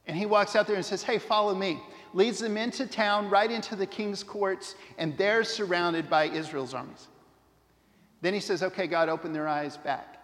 And 0.05 0.15
he 0.15 0.25
walks 0.25 0.55
out 0.55 0.67
there 0.67 0.75
and 0.75 0.85
says, 0.85 1.03
Hey, 1.03 1.17
follow 1.17 1.53
me. 1.53 1.81
Leads 2.13 2.39
them 2.39 2.57
into 2.57 2.87
town, 2.87 3.29
right 3.29 3.51
into 3.51 3.75
the 3.75 3.85
king's 3.85 4.23
courts, 4.23 4.75
and 4.97 5.17
they're 5.17 5.43
surrounded 5.43 6.09
by 6.09 6.25
Israel's 6.25 6.73
armies. 6.73 7.07
Then 8.21 8.33
he 8.33 8.39
says, 8.39 8.63
Okay, 8.63 8.87
God, 8.87 9.09
open 9.09 9.33
their 9.33 9.47
eyes 9.47 9.77
back. 9.77 10.17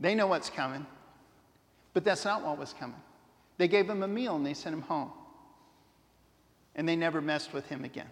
They 0.00 0.14
know 0.14 0.26
what's 0.26 0.50
coming, 0.50 0.86
but 1.94 2.04
that's 2.04 2.24
not 2.24 2.44
what 2.44 2.58
was 2.58 2.72
coming. 2.72 3.00
They 3.58 3.68
gave 3.68 3.88
him 3.88 4.02
a 4.02 4.08
meal 4.08 4.36
and 4.36 4.44
they 4.44 4.54
sent 4.54 4.74
him 4.74 4.82
home. 4.82 5.12
And 6.74 6.88
they 6.88 6.96
never 6.96 7.20
messed 7.20 7.52
with 7.52 7.66
him 7.66 7.84
again. 7.84 8.08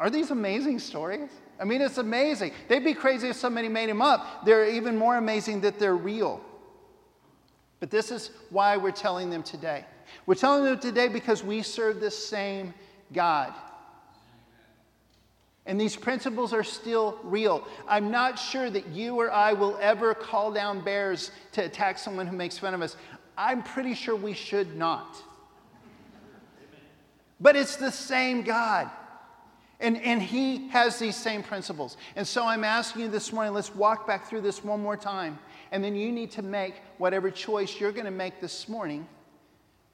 Are 0.00 0.08
these 0.08 0.30
amazing 0.30 0.78
stories? 0.78 1.28
I 1.60 1.64
mean, 1.64 1.82
it's 1.82 1.98
amazing. 1.98 2.52
They'd 2.68 2.82
be 2.82 2.94
crazy 2.94 3.28
if 3.28 3.36
somebody 3.36 3.68
made 3.68 3.90
them 3.90 4.00
up. 4.00 4.46
They're 4.46 4.68
even 4.68 4.96
more 4.96 5.18
amazing 5.18 5.60
that 5.60 5.78
they're 5.78 5.94
real. 5.94 6.40
But 7.80 7.90
this 7.90 8.10
is 8.10 8.30
why 8.48 8.78
we're 8.78 8.92
telling 8.92 9.28
them 9.28 9.42
today. 9.42 9.84
We're 10.24 10.36
telling 10.36 10.64
them 10.64 10.80
today 10.80 11.08
because 11.08 11.44
we 11.44 11.60
serve 11.62 12.00
the 12.00 12.10
same 12.10 12.72
God. 13.12 13.52
And 15.66 15.78
these 15.78 15.96
principles 15.96 16.54
are 16.54 16.64
still 16.64 17.18
real. 17.22 17.68
I'm 17.86 18.10
not 18.10 18.38
sure 18.38 18.70
that 18.70 18.88
you 18.88 19.16
or 19.16 19.30
I 19.30 19.52
will 19.52 19.78
ever 19.82 20.14
call 20.14 20.50
down 20.50 20.80
bears 20.80 21.30
to 21.52 21.62
attack 21.62 21.98
someone 21.98 22.26
who 22.26 22.36
makes 22.36 22.56
fun 22.56 22.72
of 22.72 22.80
us. 22.80 22.96
I'm 23.36 23.62
pretty 23.62 23.94
sure 23.94 24.16
we 24.16 24.32
should 24.32 24.76
not. 24.76 25.16
But 27.38 27.54
it's 27.54 27.76
the 27.76 27.90
same 27.90 28.42
God. 28.42 28.90
And, 29.80 29.96
and 30.02 30.22
he 30.22 30.68
has 30.68 30.98
these 30.98 31.16
same 31.16 31.42
principles. 31.42 31.96
And 32.14 32.26
so 32.26 32.44
I'm 32.46 32.64
asking 32.64 33.02
you 33.02 33.08
this 33.08 33.32
morning, 33.32 33.54
let's 33.54 33.74
walk 33.74 34.06
back 34.06 34.28
through 34.28 34.42
this 34.42 34.62
one 34.62 34.80
more 34.82 34.96
time. 34.96 35.38
And 35.72 35.82
then 35.82 35.96
you 35.96 36.12
need 36.12 36.30
to 36.32 36.42
make 36.42 36.74
whatever 36.98 37.30
choice 37.30 37.80
you're 37.80 37.92
going 37.92 38.04
to 38.04 38.10
make 38.10 38.40
this 38.40 38.68
morning 38.68 39.08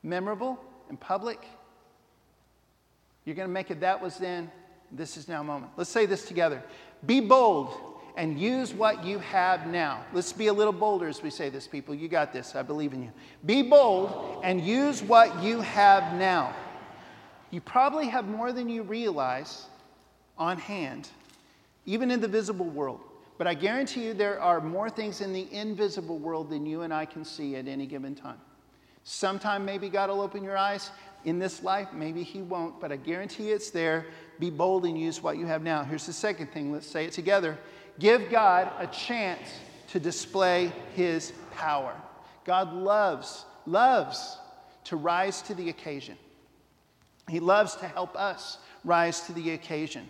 memorable 0.02 0.58
and 0.88 0.98
public. 0.98 1.44
You're 3.24 3.36
going 3.36 3.48
to 3.48 3.52
make 3.52 3.70
it 3.70 3.80
that 3.80 4.02
was 4.02 4.18
then, 4.18 4.50
this 4.90 5.16
is 5.16 5.28
now 5.28 5.42
moment. 5.42 5.72
Let's 5.76 5.90
say 5.90 6.06
this 6.06 6.26
together. 6.26 6.62
Be 7.04 7.20
bold 7.20 7.76
and 8.16 8.40
use 8.40 8.72
what 8.72 9.04
you 9.04 9.18
have 9.20 9.66
now. 9.66 10.04
Let's 10.12 10.32
be 10.32 10.48
a 10.48 10.52
little 10.52 10.72
bolder 10.72 11.06
as 11.06 11.22
we 11.22 11.30
say 11.30 11.48
this, 11.48 11.68
people. 11.68 11.94
You 11.94 12.08
got 12.08 12.32
this. 12.32 12.56
I 12.56 12.62
believe 12.62 12.92
in 12.92 13.02
you. 13.02 13.12
Be 13.44 13.62
bold 13.62 14.40
and 14.42 14.60
use 14.60 15.02
what 15.02 15.42
you 15.42 15.60
have 15.60 16.14
now. 16.14 16.54
You 17.50 17.60
probably 17.60 18.08
have 18.08 18.26
more 18.26 18.52
than 18.52 18.68
you 18.68 18.82
realize 18.82 19.66
on 20.38 20.58
hand, 20.58 21.08
even 21.84 22.10
in 22.10 22.20
the 22.20 22.28
visible 22.28 22.66
world. 22.66 23.00
But 23.38 23.46
I 23.46 23.54
guarantee 23.54 24.04
you 24.04 24.14
there 24.14 24.40
are 24.40 24.60
more 24.60 24.88
things 24.88 25.20
in 25.20 25.32
the 25.32 25.52
invisible 25.52 26.18
world 26.18 26.50
than 26.50 26.64
you 26.64 26.82
and 26.82 26.92
I 26.92 27.04
can 27.04 27.24
see 27.24 27.56
at 27.56 27.68
any 27.68 27.86
given 27.86 28.14
time. 28.14 28.40
Sometime 29.04 29.64
maybe 29.64 29.88
God 29.88 30.10
will 30.10 30.20
open 30.20 30.42
your 30.42 30.56
eyes 30.56 30.90
in 31.24 31.38
this 31.38 31.62
life, 31.62 31.92
maybe 31.92 32.22
He 32.22 32.42
won't, 32.42 32.80
but 32.80 32.90
I 32.90 32.96
guarantee 32.96 33.50
it's 33.50 33.70
there. 33.70 34.06
Be 34.38 34.50
bold 34.50 34.84
and 34.84 34.98
use 34.98 35.22
what 35.22 35.36
you 35.36 35.46
have 35.46 35.62
now. 35.62 35.84
Here's 35.84 36.06
the 36.06 36.12
second 36.12 36.48
thing, 36.52 36.72
let's 36.72 36.86
say 36.86 37.04
it 37.04 37.12
together. 37.12 37.58
Give 37.98 38.30
God 38.30 38.70
a 38.78 38.86
chance 38.86 39.48
to 39.88 40.00
display 40.00 40.72
His 40.94 41.32
power. 41.52 41.94
God 42.44 42.72
loves, 42.72 43.44
loves 43.66 44.38
to 44.84 44.96
rise 44.96 45.42
to 45.42 45.54
the 45.54 45.68
occasion. 45.68 46.16
He 47.28 47.40
loves 47.40 47.76
to 47.76 47.86
help 47.86 48.16
us 48.16 48.58
rise 48.84 49.22
to 49.22 49.32
the 49.32 49.52
occasion. 49.52 50.08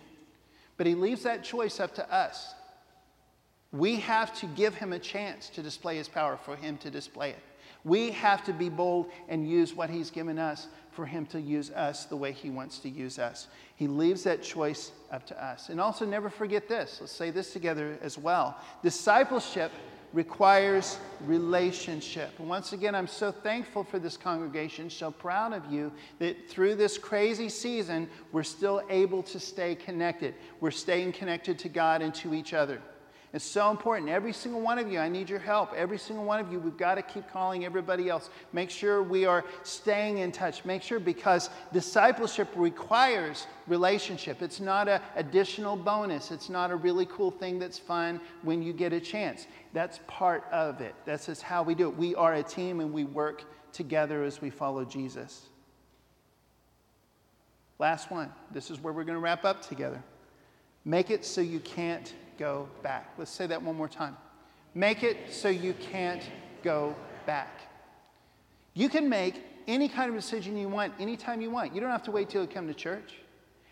But 0.77 0.87
He 0.87 0.95
leaves 0.95 1.23
that 1.23 1.43
choice 1.43 1.79
up 1.79 1.93
to 1.95 2.13
us. 2.13 2.53
We 3.71 3.97
have 3.97 4.37
to 4.39 4.45
give 4.47 4.75
him 4.75 4.93
a 4.93 4.99
chance 4.99 5.49
to 5.49 5.61
display 5.61 5.97
his 5.97 6.07
power 6.07 6.37
for 6.37 6.55
him 6.55 6.77
to 6.77 6.89
display 6.89 7.31
it. 7.31 7.43
We 7.83 8.11
have 8.11 8.43
to 8.45 8.53
be 8.53 8.69
bold 8.69 9.11
and 9.29 9.47
use 9.47 9.73
what 9.73 9.89
he's 9.89 10.09
given 10.09 10.39
us 10.39 10.67
for 10.91 11.05
him 11.05 11.25
to 11.27 11.39
use 11.39 11.69
us 11.71 12.05
the 12.05 12.15
way 12.15 12.31
he 12.31 12.49
wants 12.49 12.79
to 12.79 12.89
use 12.89 13.19
us. 13.19 13.47
He 13.75 13.87
leaves 13.87 14.23
that 14.23 14.41
choice 14.41 14.91
up 15.11 15.25
to 15.27 15.43
us. 15.43 15.69
And 15.69 15.79
also, 15.79 16.05
never 16.05 16.29
forget 16.29 16.67
this. 16.67 16.97
Let's 16.99 17.11
say 17.11 17.29
this 17.29 17.53
together 17.53 17.97
as 18.01 18.17
well. 18.17 18.57
Discipleship 18.83 19.71
requires 20.13 20.97
relationship. 21.25 22.39
Once 22.39 22.73
again, 22.73 22.95
I'm 22.95 23.07
so 23.07 23.31
thankful 23.31 23.83
for 23.83 23.99
this 23.99 24.17
congregation, 24.17 24.89
so 24.89 25.11
proud 25.11 25.53
of 25.53 25.71
you 25.71 25.91
that 26.19 26.49
through 26.49 26.75
this 26.75 26.97
crazy 26.97 27.49
season, 27.49 28.09
we're 28.31 28.43
still 28.43 28.81
able 28.89 29.21
to 29.23 29.39
stay 29.39 29.75
connected. 29.75 30.33
We're 30.59 30.71
staying 30.71 31.11
connected 31.11 31.59
to 31.59 31.69
God 31.69 32.01
and 32.01 32.13
to 32.15 32.33
each 32.33 32.53
other. 32.53 32.81
It's 33.33 33.43
so 33.43 33.69
important. 33.69 34.09
Every 34.09 34.31
single 34.31 34.61
one 34.61 34.79
of 34.79 34.89
you, 34.89 34.99
I 34.99 35.09
need 35.09 35.29
your 35.29 35.39
help. 35.39 35.73
Every 35.73 35.97
single 35.97 36.23
one 36.23 36.39
of 36.39 36.49
you, 36.49 36.59
we've 36.59 36.77
got 36.77 36.95
to 36.95 37.01
keep 37.01 37.29
calling 37.29 37.65
everybody 37.65 38.07
else. 38.07 38.29
Make 38.53 38.69
sure 38.69 39.03
we 39.03 39.25
are 39.25 39.43
staying 39.63 40.19
in 40.19 40.31
touch. 40.31 40.63
Make 40.63 40.81
sure 40.81 40.97
because 40.99 41.49
discipleship 41.73 42.47
requires 42.55 43.45
relationship. 43.67 44.41
It's 44.41 44.61
not 44.61 44.87
an 44.87 45.01
additional 45.17 45.75
bonus, 45.75 46.31
it's 46.31 46.49
not 46.49 46.71
a 46.71 46.75
really 46.75 47.05
cool 47.07 47.31
thing 47.31 47.59
that's 47.59 47.77
fun 47.77 48.21
when 48.43 48.61
you 48.61 48.71
get 48.71 48.93
a 48.93 48.99
chance. 48.99 49.45
That's 49.73 49.99
part 50.07 50.45
of 50.51 50.79
it. 50.79 50.95
That's 51.05 51.25
just 51.25 51.41
how 51.41 51.63
we 51.63 51.75
do 51.75 51.89
it. 51.89 51.97
We 51.97 52.15
are 52.15 52.35
a 52.35 52.43
team 52.43 52.79
and 52.79 52.93
we 52.93 53.03
work 53.03 53.43
together 53.73 54.23
as 54.23 54.41
we 54.41 54.49
follow 54.49 54.85
Jesus. 54.85 55.47
Last 57.77 58.09
one. 58.09 58.31
This 58.51 58.71
is 58.71 58.79
where 58.79 58.93
we're 58.93 59.03
going 59.03 59.17
to 59.17 59.21
wrap 59.21 59.43
up 59.43 59.67
together. 59.67 60.01
Make 60.85 61.11
it 61.11 61.25
so 61.25 61.41
you 61.41 61.59
can't 61.59 62.13
go 62.37 62.67
back. 62.83 63.13
Let's 63.17 63.31
say 63.31 63.47
that 63.47 63.61
one 63.61 63.75
more 63.75 63.87
time. 63.87 64.17
Make 64.73 65.03
it 65.03 65.17
so 65.31 65.49
you 65.49 65.73
can't 65.73 66.23
go 66.63 66.95
back. 67.25 67.61
You 68.73 68.89
can 68.89 69.09
make 69.09 69.43
any 69.67 69.89
kind 69.89 70.09
of 70.09 70.15
decision 70.15 70.57
you 70.57 70.69
want 70.69 70.93
anytime 70.99 71.41
you 71.41 71.49
want. 71.49 71.73
You 71.73 71.81
don't 71.81 71.89
have 71.89 72.03
to 72.03 72.11
wait 72.11 72.29
till 72.29 72.41
you 72.41 72.47
come 72.47 72.67
to 72.67 72.73
church. 72.73 73.15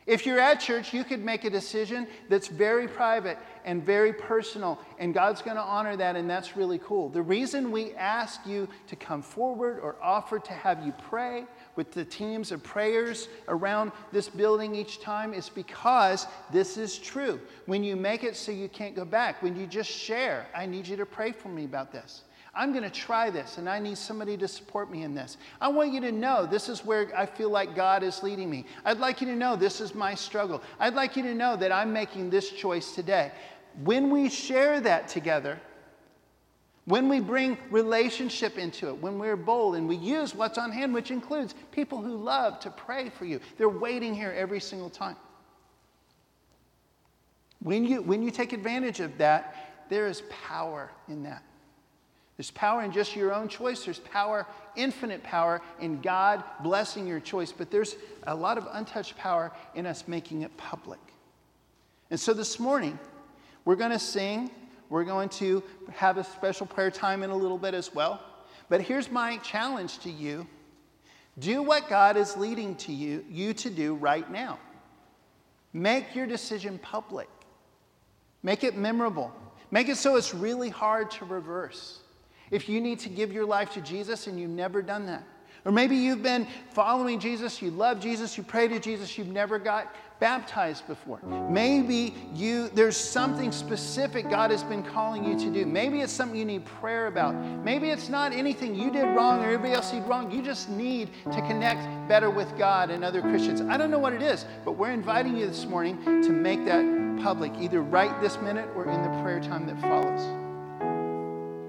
If 0.06 0.26
you're 0.26 0.40
at 0.40 0.60
church, 0.60 0.94
you 0.94 1.04
could 1.04 1.24
make 1.24 1.46
a 1.46 1.50
decision 1.50 2.08
that's 2.30 2.48
very 2.48 2.88
private 2.88 3.40
and 3.64 3.84
very 3.84 4.14
personal, 4.14 4.80
and 5.00 5.16
God's 5.16 5.42
going 5.42 5.58
to 5.58 5.64
honor 5.64 5.96
that, 5.96 6.16
and 6.16 6.30
that's 6.30 6.56
really 6.56 6.78
cool. 6.78 7.10
The 7.10 7.24
reason 7.24 7.72
we 7.72 7.94
ask 7.94 8.46
you 8.46 8.68
to 8.88 8.96
come 8.96 9.24
forward 9.24 9.80
or 9.80 9.96
offer 10.04 10.38
to 10.38 10.54
have 10.54 10.86
you 10.86 10.94
pray 11.10 11.46
with 11.76 11.92
the 11.92 12.06
teams 12.06 12.52
of 12.52 12.64
prayers 12.64 13.28
around 13.48 13.92
this 14.12 14.30
building 14.30 14.76
each 14.76 15.00
time 15.00 15.34
is 15.34 15.50
because 15.50 16.28
this 16.52 16.78
is 16.78 16.98
true. 16.98 17.40
When 17.66 17.84
you 17.84 17.96
make 17.96 18.24
it 18.24 18.36
so 18.36 18.52
you 18.52 18.70
can't 18.70 18.96
go 18.96 19.06
back, 19.06 19.42
when 19.44 19.56
you 19.56 19.68
just 19.68 19.90
share, 19.90 20.48
I 20.56 20.66
need 20.66 20.88
you 20.88 20.96
to 20.98 21.06
pray 21.06 21.32
for 21.32 21.50
me 21.50 21.66
about 21.66 21.92
this. 21.92 22.24
I'm 22.56 22.72
going 22.72 22.84
to 22.84 22.90
try 22.90 23.30
this 23.30 23.58
and 23.58 23.70
I 23.70 23.80
need 23.80 23.98
somebody 23.98 24.38
to 24.38 24.48
support 24.48 24.90
me 24.90 25.04
in 25.04 25.14
this. 25.14 25.38
I 25.60 25.68
want 25.68 25.92
you 25.92 26.00
to 26.02 26.12
know 26.12 26.46
this 26.46 26.70
is 26.70 26.86
where 26.86 27.12
I 27.16 27.26
feel 27.26 27.50
like 27.50 27.76
God 27.76 28.02
is 28.02 28.24
leading 28.24 28.50
me. 28.50 28.66
I'd 28.86 29.00
like 29.00 29.20
you 29.20 29.28
to 29.28 29.36
know 29.36 29.58
this 29.58 29.82
is 29.82 29.94
my 29.94 30.16
struggle. 30.16 30.64
I'd 30.80 30.94
like 30.94 31.18
you 31.18 31.24
to 31.24 31.36
know 31.36 31.58
that 31.58 31.72
I'm 31.74 31.92
making 31.92 32.30
this 32.30 32.50
choice 32.52 32.96
today. 32.96 33.32
When 33.84 34.10
we 34.10 34.30
share 34.30 34.80
that 34.82 35.10
together, 35.10 35.60
when 36.86 37.10
we 37.10 37.20
bring 37.20 37.58
relationship 37.72 38.58
into 38.58 38.90
it, 38.90 39.02
when 39.02 39.18
we're 39.18 39.36
bold 39.36 39.76
and 39.76 39.88
we 39.88 39.96
use 39.96 40.36
what's 40.36 40.58
on 40.58 40.72
hand, 40.72 40.94
which 40.94 41.10
includes 41.10 41.56
people 41.72 42.02
who 42.02 42.16
love 42.16 42.60
to 42.60 42.70
pray 42.70 43.10
for 43.10 43.26
you, 43.26 43.40
they're 43.58 43.68
waiting 43.68 44.14
here 44.14 44.34
every 44.38 44.60
single 44.60 44.90
time. 44.90 45.16
When 47.60 47.86
you, 47.86 48.04
when 48.04 48.22
you 48.22 48.30
take 48.30 48.54
advantage 48.54 49.00
of 49.00 49.18
that, 49.18 49.88
there 49.90 50.06
is 50.08 50.22
power 50.30 50.92
in 51.08 51.24
that. 51.24 51.44
There's 52.38 52.52
power 52.52 52.84
in 52.84 52.92
just 52.92 53.16
your 53.16 53.34
own 53.34 53.48
choice. 53.48 53.86
There's 53.86 54.00
power, 54.00 54.46
infinite 54.76 55.24
power, 55.24 55.62
in 55.80 56.02
God 56.02 56.44
blessing 56.62 57.08
your 57.08 57.20
choice. 57.20 57.52
But 57.52 57.72
there's 57.72 57.96
a 58.28 58.36
lot 58.36 58.58
of 58.58 58.68
untouched 58.72 59.18
power 59.18 59.52
in 59.74 59.86
us 59.86 60.08
making 60.08 60.42
it 60.42 60.56
public. 60.58 61.00
And 62.12 62.20
so 62.20 62.34
this 62.34 62.60
morning, 62.60 63.00
we're 63.64 63.78
going 63.78 63.92
to 63.92 64.00
sing. 64.00 64.52
We're 64.90 65.04
going 65.04 65.30
to 65.30 65.64
have 65.94 66.18
a 66.18 66.24
special 66.24 66.66
prayer 66.66 66.92
time 66.92 67.24
in 67.24 67.30
a 67.30 67.36
little 67.36 67.58
bit 67.58 67.74
as 67.74 67.94
well. 67.94 68.22
But 68.70 68.82
here's 68.82 69.12
my 69.12 69.38
challenge 69.38 70.00
to 70.00 70.10
you 70.10 70.48
do 71.38 71.62
what 71.62 71.90
God 71.90 72.16
is 72.16 72.38
leading 72.38 72.76
to 72.76 72.94
you, 72.94 73.26
you 73.30 73.54
to 73.56 73.70
do 73.70 73.96
right 73.96 74.30
now. 74.32 74.58
Make 75.74 76.16
your 76.16 76.26
decision 76.26 76.80
public, 76.80 77.28
make 78.42 78.64
it 78.64 78.78
memorable, 78.78 79.34
make 79.72 79.90
it 79.90 79.98
so 79.98 80.16
it's 80.16 80.34
really 80.34 80.70
hard 80.70 81.12
to 81.12 81.26
reverse. 81.26 82.00
If 82.52 82.70
you 82.70 82.80
need 82.80 83.00
to 83.00 83.10
give 83.10 83.34
your 83.34 83.46
life 83.46 83.72
to 83.72 83.82
Jesus 83.82 84.28
and 84.28 84.40
you've 84.40 84.50
never 84.50 84.82
done 84.82 85.08
that, 85.08 85.24
or 85.66 85.72
maybe 85.72 85.96
you've 85.96 86.24
been 86.24 86.48
following 86.70 87.20
Jesus, 87.20 87.62
you 87.62 87.72
love 87.72 88.00
Jesus, 88.00 88.38
you 88.38 88.44
pray 88.44 88.68
to 88.68 88.80
Jesus, 88.80 89.18
you've 89.18 89.28
never 89.28 89.58
got 89.58 89.94
baptized 90.20 90.88
before. 90.88 91.20
Maybe 91.50 92.14
you 92.34 92.70
there's 92.70 92.96
something 92.96 93.52
specific 93.52 94.30
God 94.30 94.52
has 94.52 94.64
been 94.64 94.84
calling 94.84 95.26
you 95.26 95.38
to 95.38 95.52
do. 95.52 95.66
Maybe 95.66 96.02
it's 96.02 96.14
something 96.14 96.38
you 96.38 96.46
need 96.46 96.66
prayer 96.66 97.08
about. 97.08 97.36
Maybe 97.36 97.90
it's 97.90 98.10
not 98.10 98.32
anything 98.32 98.76
you 98.76 98.92
did 98.92 99.04
wrong 99.16 99.44
or 99.44 99.46
everybody 99.46 99.74
else 99.74 99.92
did 99.92 100.04
wrong. 100.04 100.32
You 100.32 100.42
just 100.42 100.70
need 100.70 101.10
to 101.26 101.42
connect 101.42 101.82
better 102.08 102.30
with 102.30 102.56
God 102.58 102.92
and 102.92 103.04
other 103.04 103.22
Christians. 103.22 103.62
I 103.62 103.76
don't 103.78 103.92
know 103.92 104.00
what 104.00 104.14
it 104.14 104.22
is, 104.22 104.46
but 104.64 104.74
we're 104.74 104.92
inviting 104.92 105.36
you 105.36 105.48
this 105.48 105.66
morning 105.66 106.02
to 106.06 106.30
make 106.30 106.64
that 106.66 106.84
public, 107.22 107.52
either 107.60 107.82
right 107.82 108.22
this 108.22 108.40
minute 108.40 108.70
or 108.76 108.86
in 108.86 109.02
the 109.02 109.22
prayer 109.22 109.40
time 109.40 109.66
that 109.68 109.82
follows. 109.82 110.22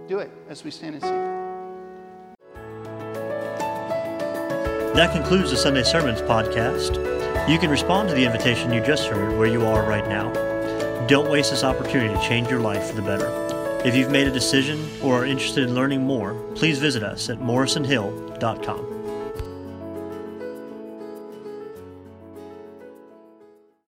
Do 0.09 0.19
it 0.19 0.31
as 0.49 0.63
we 0.63 0.71
stand 0.71 0.95
and 0.95 1.03
sing. 1.03 1.36
That 4.97 5.13
concludes 5.13 5.51
the 5.51 5.59
Sunday 5.59 5.83
Sermons 5.83 6.23
podcast. 6.23 6.97
You 7.47 7.59
can 7.59 7.69
respond 7.69 8.09
to 8.09 8.15
the 8.15 8.25
invitation 8.25 8.73
you 8.73 8.81
just 8.81 9.07
heard 9.09 9.37
where 9.37 9.47
you 9.47 9.67
are 9.67 9.87
right 9.87 10.09
now. 10.09 10.33
Don't 11.07 11.31
waste 11.31 11.51
this 11.51 11.65
opportunity 11.65 12.15
to 12.15 12.21
change 12.27 12.49
your 12.49 12.61
life 12.61 12.87
for 12.87 12.97
the 12.97 13.03
better. 13.03 13.29
If 13.85 13.95
you've 13.95 14.11
made 14.11 14.27
a 14.27 14.33
decision 14.33 14.89
or 15.03 15.21
are 15.21 15.27
interested 15.27 15.65
in 15.65 15.75
learning 15.75 16.01
more, 16.01 16.33
please 16.55 16.79
visit 16.79 17.03
us 17.03 17.29
at 17.29 17.41
morrisonhill.com. 17.41 18.96